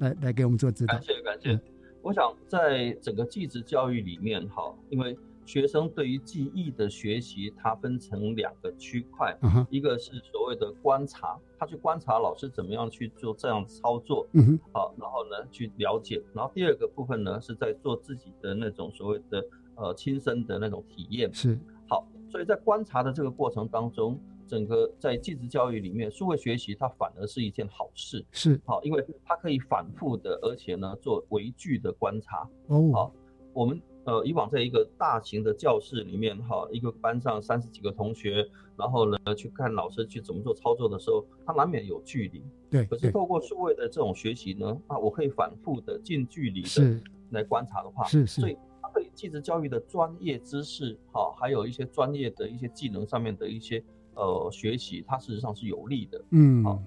[0.00, 0.94] 来来给我们做指导？
[0.94, 1.60] 感谢感谢。
[2.02, 5.16] 我想在整个技职教育里面哈，因为
[5.46, 9.38] 学生对于记忆的学习，它分成两个区块，
[9.70, 19.44] 一个是所谓的观察，他去观察老师怎么样去做这样操作，嗯哼，好，然后呢去了解，然后第二个部分呢是在做自己的那种所谓的
[19.76, 21.56] 呃亲身的那种体验，是
[21.88, 33.12] 好，所以在观察的这个过程当中，整个在技职教育里面，数位学习它反而是一件好事，是好，因为它可以反复的，而且呢做微距的观察，哦，好，
[33.52, 33.80] 我们。
[34.06, 42.44] 呃，以往在一个大型的教室里面，哈，一个班上三十几个同学，然后呢，去看老师去怎么做操作的时候，他难免有距离。
[42.70, 42.84] 对。
[42.84, 48.42] 可是透过数位的这种学习呢，啊，我可以反复的近距离的来观察的话，是是。
[48.42, 53.82] 所以它对技职教育的专业知识，哈，还有一些专业的一些技能上面的一些
[54.16, 56.24] 呃学习，它事实上是有利的。
[56.30, 56.64] 嗯。
[56.64, 56.82] 好，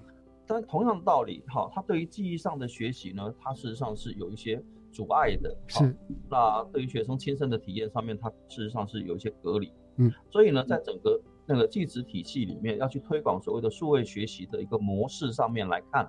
[0.46, 4.62] 但同样的道理，哈，它对于记忆上的学习呢，它事实上是有一些。
[4.90, 5.94] 阻碍的是，
[6.30, 9.70] 那对于学生亲身的体验上面，它事实上是有一些隔离。
[9.96, 16.08] 嗯，所以呢，在整个那个技职体系里面，要去推广所谓的数位学习的一个模式上面来看，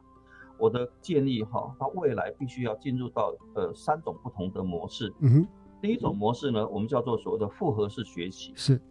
[0.57, 5.13] 我的建议哈，它未来必须要进入到呃三种不同的模式。
[5.19, 5.47] 嗯哼，
[5.81, 8.53] 第一种模式呢，我们叫做所谓的复合式学习。
[8.55, 8.81] 是，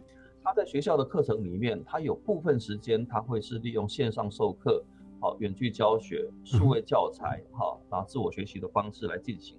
[0.43, 4.83] 他在学校的课程里面，他有部分时间他会是利用线上授课。
[5.21, 9.57] 好，远距教学、数位教材，哈，然后自我学习的方式来进行。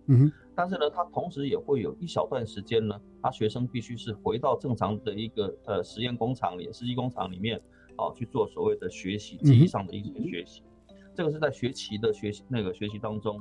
[0.54, 7.60] 但是呢，他同时也会有一小段时间呢，他学生必须是回到正常的一个呃实验工厂里、实际工厂里面，
[7.96, 10.62] 啊，去做所谓的学习、记忆上的一些学习。
[11.14, 13.38] 这个是在学期的学习那个学习当中。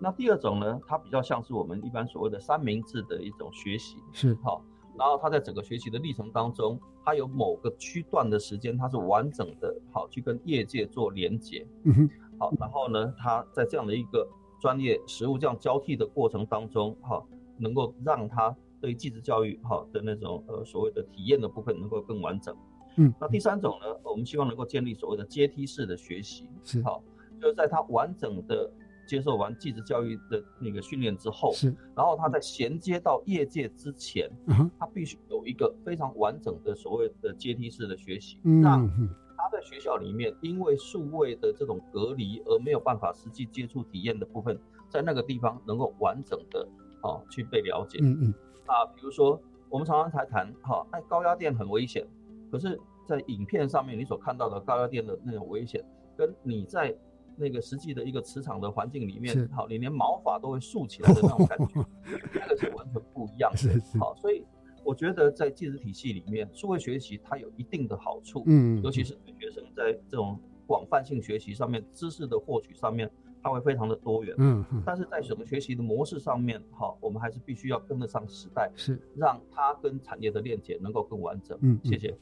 [0.00, 3.96] 那第二种呢，它比较像是我们一般所谓的三明治的一种学习。
[4.12, 4.36] 是。
[4.42, 4.60] 好。
[4.96, 11.66] 然后他在整个学习的历程当中，他有某个区段的时间，他是完整的，好去跟业界做连接。
[11.82, 14.26] 嗯哼，好，然后呢，他在这样的一个
[14.60, 17.22] 专业实务这样交替的过程当中，哈，
[17.58, 22.56] 能够让他对技职教育哈的那种呃所谓的体验的部分能够更完整。
[22.96, 27.02] 嗯，那第三种呢，我们希望能够建立所谓的阶梯式的学习，是好，
[27.40, 28.70] 就是在他完整的。
[29.06, 38.88] 接受完技职教育的那个训练之后，是，然后他在衔接到业界之前，嗯他必须有一个非常完整的所谓的阶梯式的学习，让
[39.36, 46.66] 他在学校里面因为数位的这种隔离而没有办法实际接触体验的部分，在那个地方能够完整的
[47.02, 48.34] 啊去被了解，嗯嗯，
[48.66, 52.06] 啊，比如说我们常常才谈哈，哎，高压电很危险，
[52.50, 55.84] 可是，在影片上面你所看到的高压电的那种危险，
[56.16, 56.96] 跟你在
[57.36, 61.84] 那个实际的一个磁场的环境里面，好，你连毛发都会竖起来的那种感觉，
[62.34, 63.56] 那个是完全不一样的。
[63.56, 63.98] 是是。
[63.98, 64.44] 好，所以
[64.84, 73.10] 我觉得在技职体系里面，数位学习它有一定的好处，嗯，尤其是对学生在这种广泛性学习上面，知识的获取上面，
[73.42, 74.82] 它会非常的多元，嗯嗯。
[74.84, 81.58] 但是在整个学习的模式上面，好，我们还是必须要跟得上时代，是，让它跟产业的链接能够更完整。
[81.62, 82.14] 嗯，谢谢。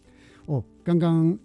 [0.46, 1.36] 哦，刚刚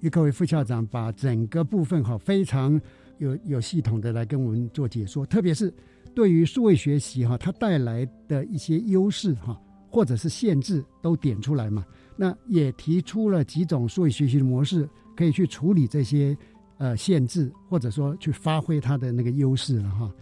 [0.00, 2.80] 于各位副校长把整个部分哈非常。
[3.18, 5.72] 有有系统的来跟我们做解说，特别是
[6.14, 9.60] 对于数位学习哈，它带来的一些优势哈，
[9.90, 11.84] 或者是限制都点出来嘛。
[12.16, 16.36] 那也提出了几种数位学习的模式，可以去处理这些
[16.78, 20.12] 呃限制，或者说去发挥它的那个优势了哈。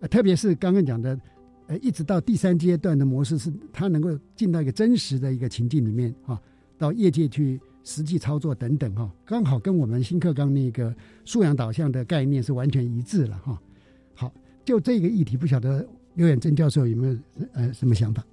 [0.00, 1.18] 呃，特别是刚刚讲的，
[1.68, 6.40] 呃，一直到第三阶段的模式，是它能够进到一个真实的一个情境里面啊，
[6.78, 7.60] 到业界去。
[7.86, 10.92] 实际操作等等哈，刚好跟我们新课纲那个
[11.24, 13.62] 素养导向的概念是完全一致了哈。
[14.12, 14.32] 好，
[14.64, 17.16] 就这个议题，不晓得刘远征教授有没有
[17.52, 18.26] 呃什么想法？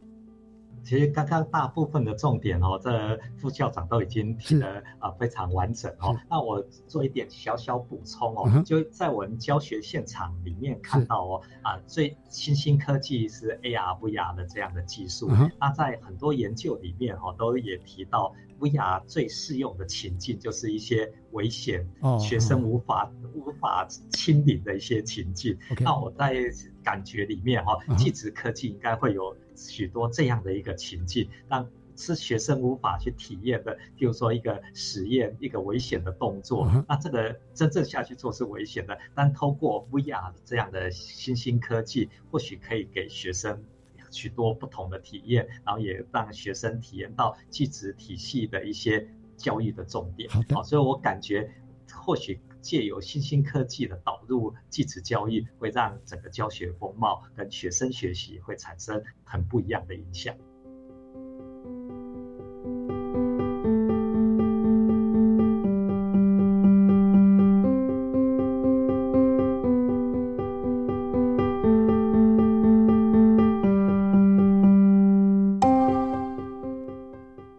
[0.84, 6.16] 其实刚刚大部分的重点哦，这副校长都已经提得啊非常完整哦。
[6.30, 15.32] 那我做一点小小补充哦，就在我们教学现场里面看到哦啊，最新兴科技是 AR、VR 的这样的技术。
[15.60, 21.88] 那在很多研究里面哈，都也提到 VR 最适用的情境就是一些危险、
[22.20, 25.58] 学生无法无法亲临的一些情境。
[25.80, 26.36] 那我在
[26.84, 29.34] 感觉里面哈，技职科技应该会有。
[29.56, 38.97] 许多这样的一个情境，让是学生无法去体验的，譬如说一个实验、一个危险的动作，那这个真正下去做是危险的。
[39.14, 43.64] 但透过 VR 这样的新兴科技，或许可以给学生
[44.12, 50.30] 许多不同的体验，然后也让学生体验到技职体系的一些教育的重点。
[50.49, 51.51] 好，所以我感觉
[51.93, 52.39] 或许。
[52.64, 60.34] 借由新兴科技的导入，继职教育会让整个教学风貌跟学生学习会产生很不一样的影响。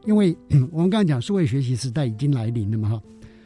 [0.06, 0.36] 因为
[0.72, 3.02] 我们刚才讲数位学习时代已经来临了嘛，哈，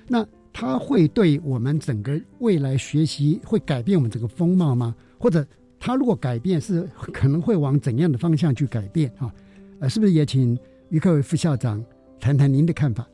[0.06, 0.24] 那。
[0.60, 4.92] 它会对我们整个未来学习会改变我们这个风貌吗？
[5.16, 5.46] 或者
[5.78, 6.82] 它如果改变，是
[7.12, 9.08] 可能会往怎样的方向去改变？
[9.16, 9.32] 哈，
[9.78, 11.80] 呃，是不是也请于克伟副校长
[12.18, 13.08] 谈谈您的看法？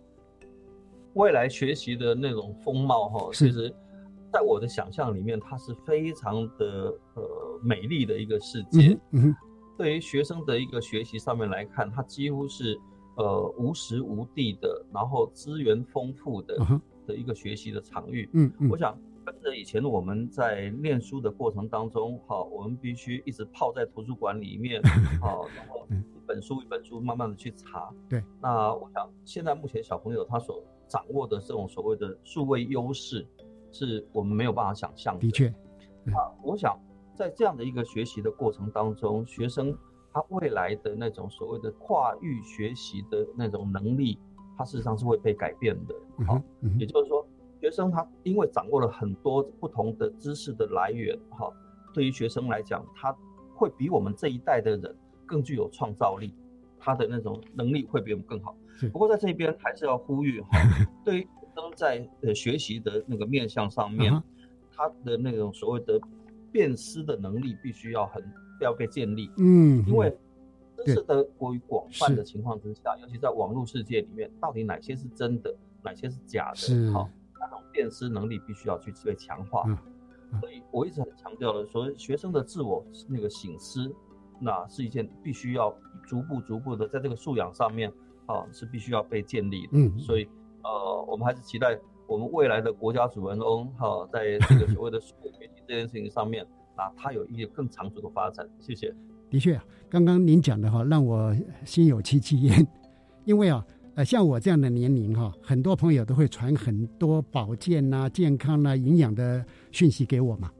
[1.12, 3.70] 未来学习的那种风貌，哈，其实
[4.32, 8.98] 在我的想象里面，它是非常的呃美丽的一个世界。
[9.10, 9.36] 嗯，
[9.76, 12.74] 对于学生的一个学习上面来看，它几乎是
[13.16, 16.56] 呃无时无地的，然后资源丰富的。
[17.06, 24.82] 的一个学习的场域，嗯嗯，我想跟着以前我们在念书的过程当中，哈，我们必须一直泡在图书馆里面，
[25.20, 28.22] 好，然后一本书一本书慢慢的去查，对。
[28.40, 33.26] 那我想现在目前小朋友他所掌握的这种所谓的数位优势，
[33.72, 35.20] 是我们没有办法想象的。
[35.20, 35.48] 的确，
[36.12, 36.78] 啊，我想
[37.14, 39.76] 在这样的一个学习的过程当中，学生
[40.12, 44.18] 他未来的那种所谓的跨域学习的那种能力。
[44.56, 45.94] 它事实上是会被改变的，
[46.24, 46.40] 好，
[46.78, 47.26] 也就是说，
[47.60, 51.52] 学生他因为掌握了很多不同的知识的来源，哈，
[51.92, 53.14] 对于学生来讲，他
[53.54, 54.96] 会比我们这一代的人
[55.26, 56.32] 更具有创造力，
[56.78, 58.56] 他的那种能力会比我们更好。
[58.92, 60.48] 不过在这边还是要呼吁哈，
[61.04, 64.12] 对于学生在呃学习的那个面向上面，
[64.70, 66.00] 他的那种所谓的
[66.52, 68.22] 辨识的能力必须要很
[68.60, 70.16] 要被建立，嗯，因为。
[70.84, 76.92] 知识的过于广泛的情况之下，尤其在网络世界里面，到底哪些是真的，哪些是假的？
[76.92, 77.08] 好，
[77.40, 79.64] 那种辨识能力必须要去被强化。
[80.40, 83.94] 所以我一直很强调的，所谓学生的自我那个醒思，
[84.40, 85.72] 那是一件必须要
[86.04, 87.92] 逐步逐步的在这个素养上面
[88.26, 89.70] 啊，是必须要被建立的。
[89.74, 90.28] 嗯，所以
[90.64, 91.78] 呃，我们还是期待
[92.08, 98.48] 我们未来的国家主人翁哈，在这个所谓的数学学习这件事情上面，啊，他有一个更长足的发展。
[98.58, 98.92] 谢谢。
[99.34, 99.60] 的确，
[99.90, 102.64] 刚刚您讲的哈，让我心有戚戚焉。
[103.24, 103.66] 因为啊，
[103.96, 110.52] 呃，像我这样的年龄哈，很多朋友都会传很多保健呐、健康呐、营养的讯息给我嘛。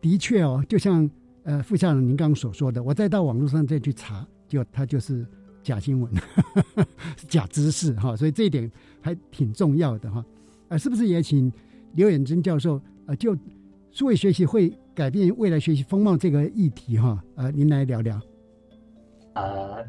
[0.00, 1.06] 的确哦，就像
[1.42, 5.26] 呃副校长您刚刚所说的，我再到网络上再去查，就它就是
[5.62, 6.10] 假新闻、
[7.28, 8.16] 假知识哈。
[8.16, 8.72] 所以这一点
[9.02, 10.24] 还挺重要的哈。
[10.68, 11.52] 呃，是不是也请
[11.92, 13.36] 刘远征教授呃，就
[13.90, 14.72] 数位学习会？
[14.94, 18.20] 改变未来学习风貌这个议题，哈，呃，您来聊聊。
[19.34, 19.84] 呃，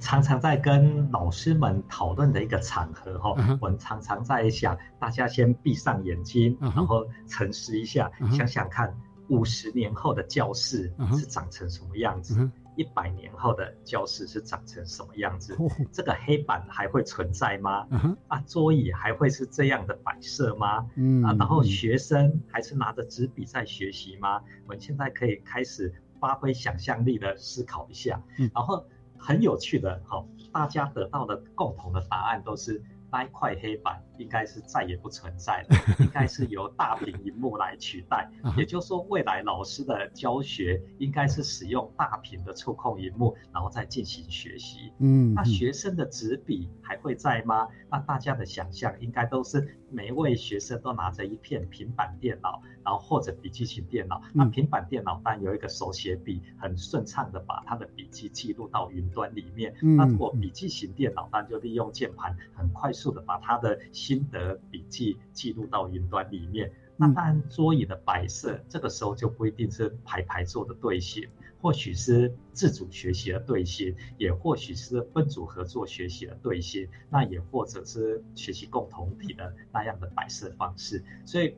[0.00, 3.30] 常常在跟老师们讨论的一个场合，哈，
[3.60, 8.94] 我们常常在想，大家先闭上眼睛，然后沉思一下，想想看，
[9.28, 12.50] 五十年后的教室是长成什么样子。
[12.80, 15.54] 一百年后的教室是长成什么样子？
[15.92, 17.86] 这个黑板还会存在吗？
[18.28, 20.86] 啊，桌椅还会是这样的摆设吗？
[20.96, 24.40] 嗯啊，然后学生还是拿着纸笔在学习吗？
[24.64, 28.18] 我们现在可以开始发挥想象力的思考一下。
[28.54, 28.82] 然后
[29.18, 32.82] 很有趣的，好，大家得到的共同的答案都是。
[33.12, 35.68] 那一块黑板应该是再也不存在了，
[35.98, 38.30] 应该是由大屏荧幕来取代。
[38.56, 44.92] 也就是说，未来老师的教学应该是使用大屏的触控荧幕，然后再进行学习。
[44.98, 47.68] 嗯，那学生的纸笔还会在吗？
[47.90, 54.22] 那大家的想象应该都是每一位学生都拿着一片平板电脑，然后或者笔记型电脑。
[54.32, 59.74] 那平板电脑当然有一个手写笔，很顺畅的把他的笔记记录到云端里面。
[59.80, 63.78] 那如果笔记型电脑，当然就利用键盘很快速的把他的
[64.10, 66.72] 心得笔记记录到云端里面。
[66.96, 71.28] 那当然桌椅的摆设，这个时候就不一定是排排坐的队形。
[71.62, 81.04] 或许是自主学习的队形，也或许是分组合作学习的队形，那也或者是学习共同体的那样的摆设方式。
[81.24, 81.54] 所以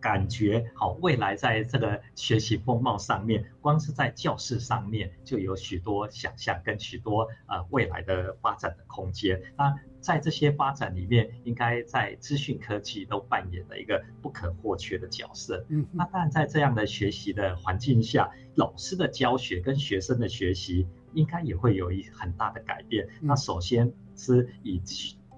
[0.00, 9.42] 感觉好，未来在这个学习风貌上面，光是在教室上面就有许多想象跟许多呃未来的发展的空间。
[9.56, 15.64] 那在这些发展里面，应该在资讯科技都扮演了一个不可或缺的角色。
[15.68, 23.08] 嗯，那当然在这样的学习的环境下，老师的教学跟学生的学习应该也会有一很大的改变。
[23.20, 24.80] 那首先是以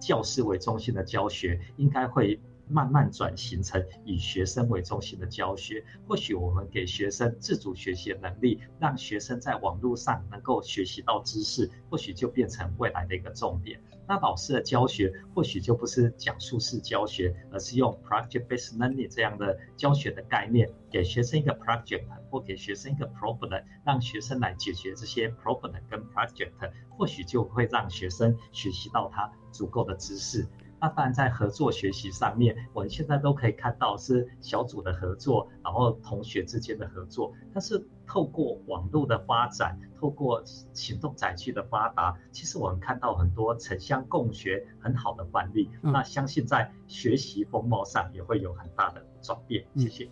[0.00, 2.40] 教师为中心的教学，应该会。
[2.70, 13.80] 慢慢转型成以学生为中心的教学，或许我们给学生自主学习的能力，让学生在网络上能够学习到知识，或许就变成未来的一个重点。
[14.06, 26.50] 那老师的教学或许就不是讲述式教学，而是用 project-based learning 这样的教学的概念，给学生一个 project 或给学生一个 problem，让学生来解决这些 problem 跟 project，
[26.88, 30.44] 或许就会让学生学习到他足够的知识。
[30.80, 37.32] 那当然，在合作学习上面，我们现在都可以看到是小组的合作，然后同学之间的合作。
[37.52, 45.68] 但是透过网络的发展，透过行动载具的发达，其实我们看到很多城乡共学很好的范例。
[45.82, 49.62] 那相信在学习风貌上也会有很大的转变。
[49.76, 50.08] 谢谢。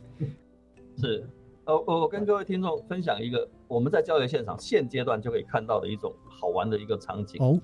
[0.98, 1.26] 是，
[1.64, 7.42] 呃，我跟各位听众分享一个我们在教学现场现阶段就可以看到的一种好玩的一个场景。
[7.42, 7.58] 哦。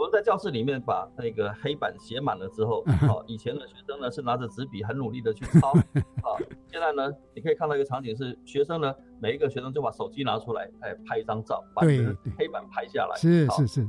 [0.00, 6.40] 我们在教室里面把那个黑板写满了之后，好，以前的学生呢是拿着纸笔很努力的去抄，啊，
[6.72, 13.86] 现在呢你可以看到一个场景是学生呢每一个学生就把手机拿出来，哎，拍一张照，把这个黑板拍下来，是是是。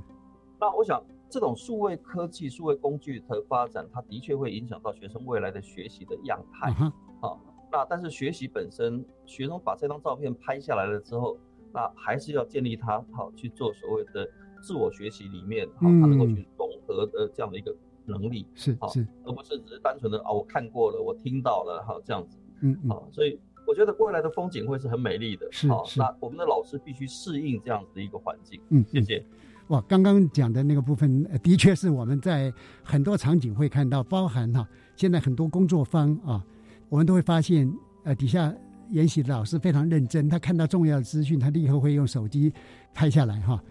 [0.59, 6.73] 那我想这种数位科技、数位工具的发展，它的确会影响到学生未来的学习的样态，
[7.21, 7.39] 好，
[7.71, 11.37] 那但是学习本身，学生把这张照片拍下来了之后，
[11.73, 14.29] 那还是要建立他好去做所谓的。
[14.61, 25.99] 自我学习里面，好，他能够去融合的这样的一个能力是是，而不是只是单纯的啊，我看过了，我听到了，哈，这样子，嗯，好，所以我觉得未来的风景会是很美丽的，是是。
[25.99, 29.23] 那我们的老师必须适应这样子的一个环境，嗯，谢谢。
[29.67, 32.51] 哇，刚刚讲的那个部分，的确是我们在
[32.83, 36.43] 很多场景会看到，包含哈，现在很多工作坊啊，
[36.89, 37.71] 我们都会发现，
[38.03, 38.53] 呃，底下
[38.89, 42.51] 研习的老师非常认真，他看到重要的资讯，他立刻会用手机
[42.93, 43.63] 拍下来，哈。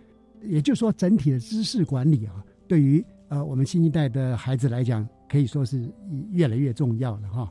[0.43, 5.89] 也就是说，整体的知识管理啊，对于呃我们新一代的孩子来讲，可以说是
[6.31, 7.51] 越来越重要了哈。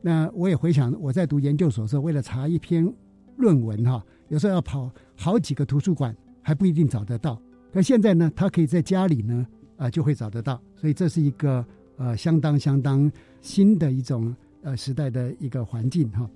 [0.00, 2.92] 那我也回想，我在读研究所的时候，为了查一篇
[3.36, 7.40] 论文哈，有时候要跑好几个图书馆，还不一定找得到。
[7.72, 10.60] 可现在呢，他可以在家里呢，啊就会找得到。
[10.76, 11.64] 所以这是一个
[11.96, 13.10] 呃相当相当
[13.40, 16.28] 新的一种呃时代的一个环境哈。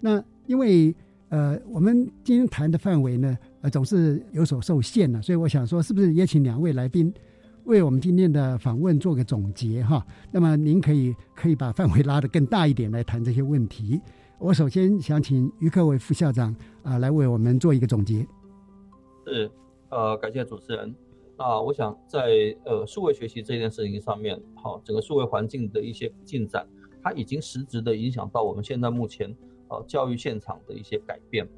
[0.00, 0.94] 那因为
[1.32, 3.36] 呃我们今天谈的范围呢。
[3.62, 7.14] 呃，总是有所受限了，所以我想说，是不是也请两位来宾
[7.62, 10.04] 为我们今天的访问做个总结哈？
[10.32, 14.00] 那么您可以可以把范围拉得更大一点来谈这些问题。
[14.40, 16.52] 我首先想请于克伟副校长
[16.82, 18.26] 啊来为我们做一个总结。
[19.24, 19.48] 是，
[19.90, 20.92] 呃，感谢主持人。
[21.38, 26.66] 那我想在呃数位学习这件事情上面，好，整个数位环境的一些进展，
[27.00, 29.32] 它已经实质的影响到我们现在目前
[29.72, 31.48] 呃教育现场的一些改变。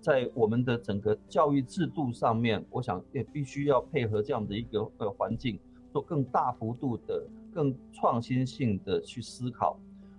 [0.00, 5.58] 在我们的整个教育制度上面，我想也必须要配合这样的一个呃环境，
[5.92, 9.76] 做更大幅度的、更创新性的去思考。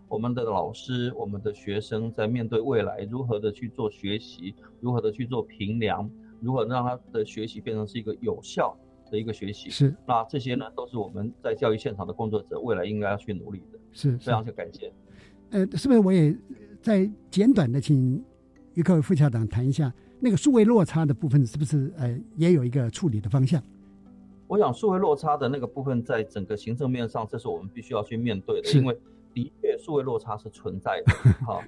[0.10, 6.10] 我们的老师、我们的学生在面对未来如何的去做学习，如何的去做评量，
[6.42, 8.76] 如何让他的学习变成是一个有效
[9.10, 9.70] 的一个学习。
[9.70, 9.96] 是。
[10.06, 13.80] 那这些呢，都是我们在教育现场的工作者未来应该要去努力的。
[13.94, 14.18] 是。
[14.18, 14.92] 非常感谢。
[15.52, 16.36] 呃，是不是我也
[16.82, 18.24] 在简短的请？
[18.76, 23.62] 与各位副校长谈一下，那个数位落差的部分是不是呃也有一个处理的方向？
[24.48, 28.98] 我想数位落差的那个部分，在整个行政面上，这是我们必须要去面对的，因为
[29.34, 31.14] 的确数位落差是存在的。
[31.46, 31.62] 好，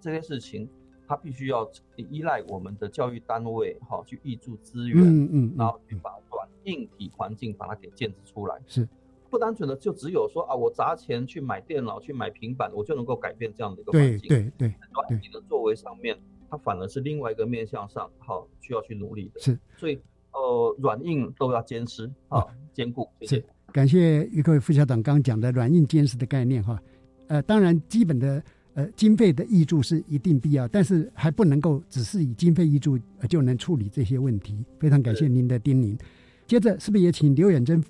[0.00, 0.68] 这些事情
[1.06, 8.60] 它必须要依赖我们的教育单位，好去挹注资源，嗯嗯，然后去把软硬体环境把它给建制出来。
[8.66, 8.88] 是，
[9.30, 14.28] 不单纯的就只有说啊，我砸钱去买电脑、去买平板，我就能够改变这样的一个环境。
[14.28, 16.16] 对对对，软体的作为上面。
[16.48, 19.40] 它反而是另外一个面向上，好需要去努力的。
[19.40, 19.98] 是，所以
[20.32, 22.40] 呃，软硬都要兼施，啊
[22.72, 23.08] 兼顾。
[23.18, 23.44] 谢谢。
[23.72, 26.80] 感谢于各位副校长刚讲的软硬兼施的概念哈。
[27.26, 28.40] 呃，当然基本的
[28.74, 32.96] 呃经费的挹注是一定必要，但是还不能够只是以经费挹注
[33.28, 34.64] 就能处理这些问题。
[34.78, 35.98] 非常感谢您的叮咛。
[36.46, 37.82] 接着是不是也请刘远珍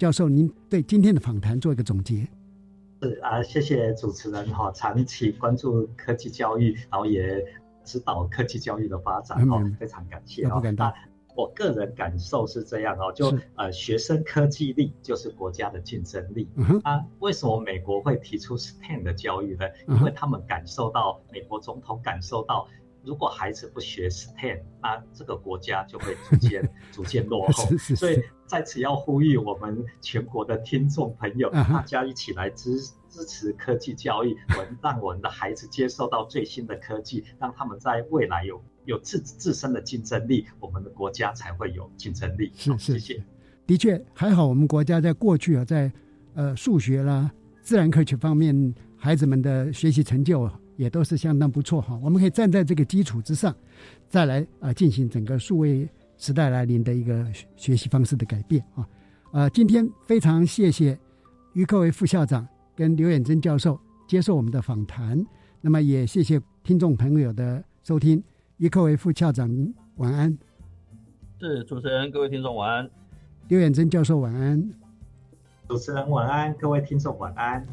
[0.00, 2.26] 教授您对今天的访谈做一个总结？
[3.02, 7.44] 是啊，谢谢主持人哈，长期关注科技教育，然后也。
[7.82, 10.62] 指导科技教育的发展哦，非常感谢哦。
[10.76, 10.92] 那
[11.34, 16.46] 我个人感受是这样哦，就呃，学生科技力就是国家的竞争力
[16.84, 17.02] 啊。
[17.20, 19.64] 为什么美国会提出 STEM 的教育呢？
[19.88, 22.68] 因为他们感受到美国总统感受到，
[23.04, 27.64] 如果孩子不学 STEM，那这个国家就会逐渐 逐渐落后。
[27.96, 32.80] 所以在此要呼吁我们全国的听众朋友，大家一起来支。
[33.10, 42.52] 支持科技教育，我们让我们的孩子接受到最新的科技，让他们在未来有有自自身的竞争力，我们的国家才会有竞争力。
[42.54, 43.24] 是是，谢谢。
[43.66, 45.90] 的确还好，我们国家在过去啊，在
[46.34, 47.28] 呃数学啦、
[47.62, 50.48] 自然科学方面，孩子们的学习成就
[50.80, 51.94] 也都是相当不错哈。
[52.02, 53.54] 我们可以站在这个基础之上，
[54.08, 58.88] 再来啊进行整个数位时代来临的一个学习方式的改变啊。
[59.30, 60.98] 呃，今天非常谢谢
[61.52, 63.78] 于克维副校长跟刘远珍教授
[64.08, 65.22] 接受我们的访谈。
[65.60, 68.22] 那么也谢谢听众朋友的收听。
[68.56, 70.34] 于克维副校长，您晚安。
[71.38, 72.90] 是主持人，各位听众晚安。
[73.48, 74.72] 刘远珍教授晚安。
[75.68, 77.66] 主持人晚安，各位听众晚安。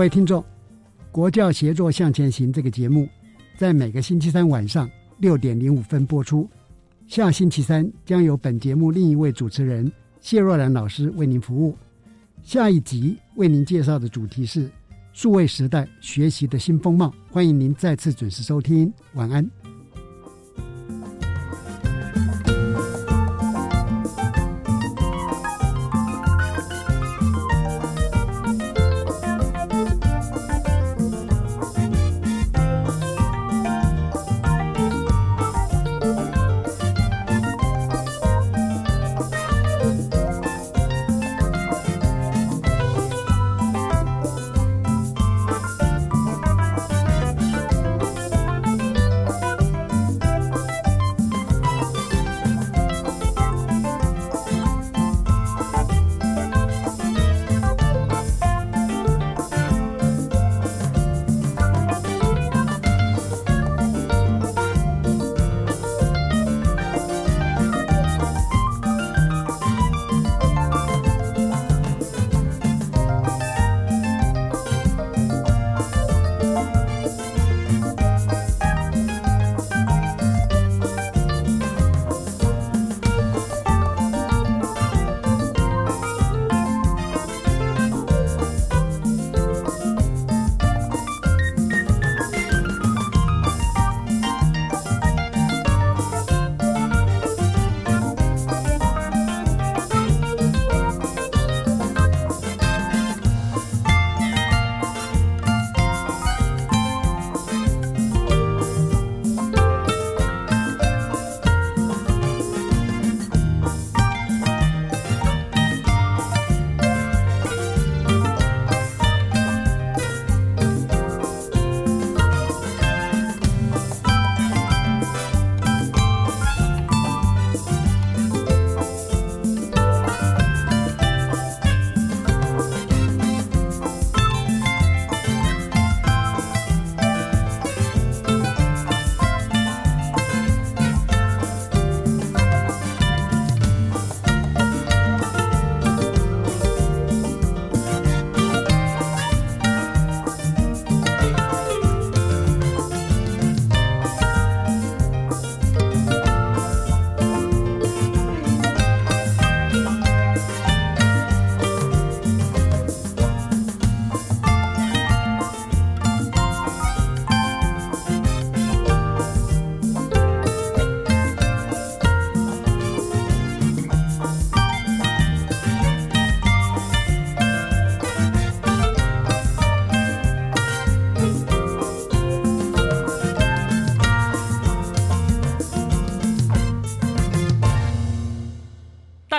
[0.00, 0.40] 各位听众，
[1.12, 3.06] 《国教协作向前行》这个节目
[3.58, 6.48] 在每个星期三晚上六点零五分播出。
[7.06, 11.76] 下星期三将由本节目另一位主持人谢若兰老师为您服务。
[12.42, 14.70] 下一集为您介绍的主题是
[15.12, 18.90] 数位时代学习的新风貌，欢迎您再次准时收听。
[19.12, 19.59] 晚安。